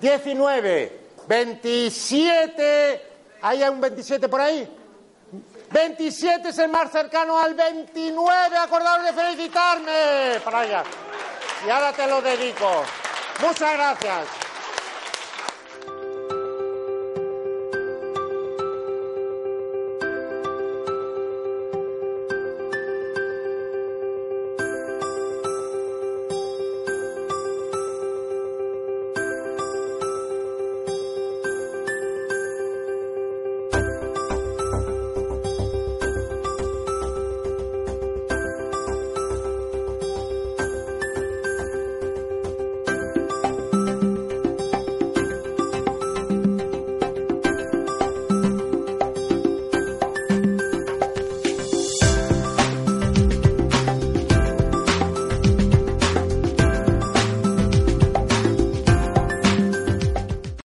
[0.00, 1.00] 19.
[1.26, 3.07] 27.
[3.42, 4.68] ¿Hay un 27 por ahí?
[5.70, 8.56] 27 es el más cercano al 29.
[8.56, 10.40] Acordaros de felicitarme.
[10.44, 10.84] Para allá.
[11.66, 12.84] Y ahora te lo dedico.
[13.40, 14.47] Muchas gracias.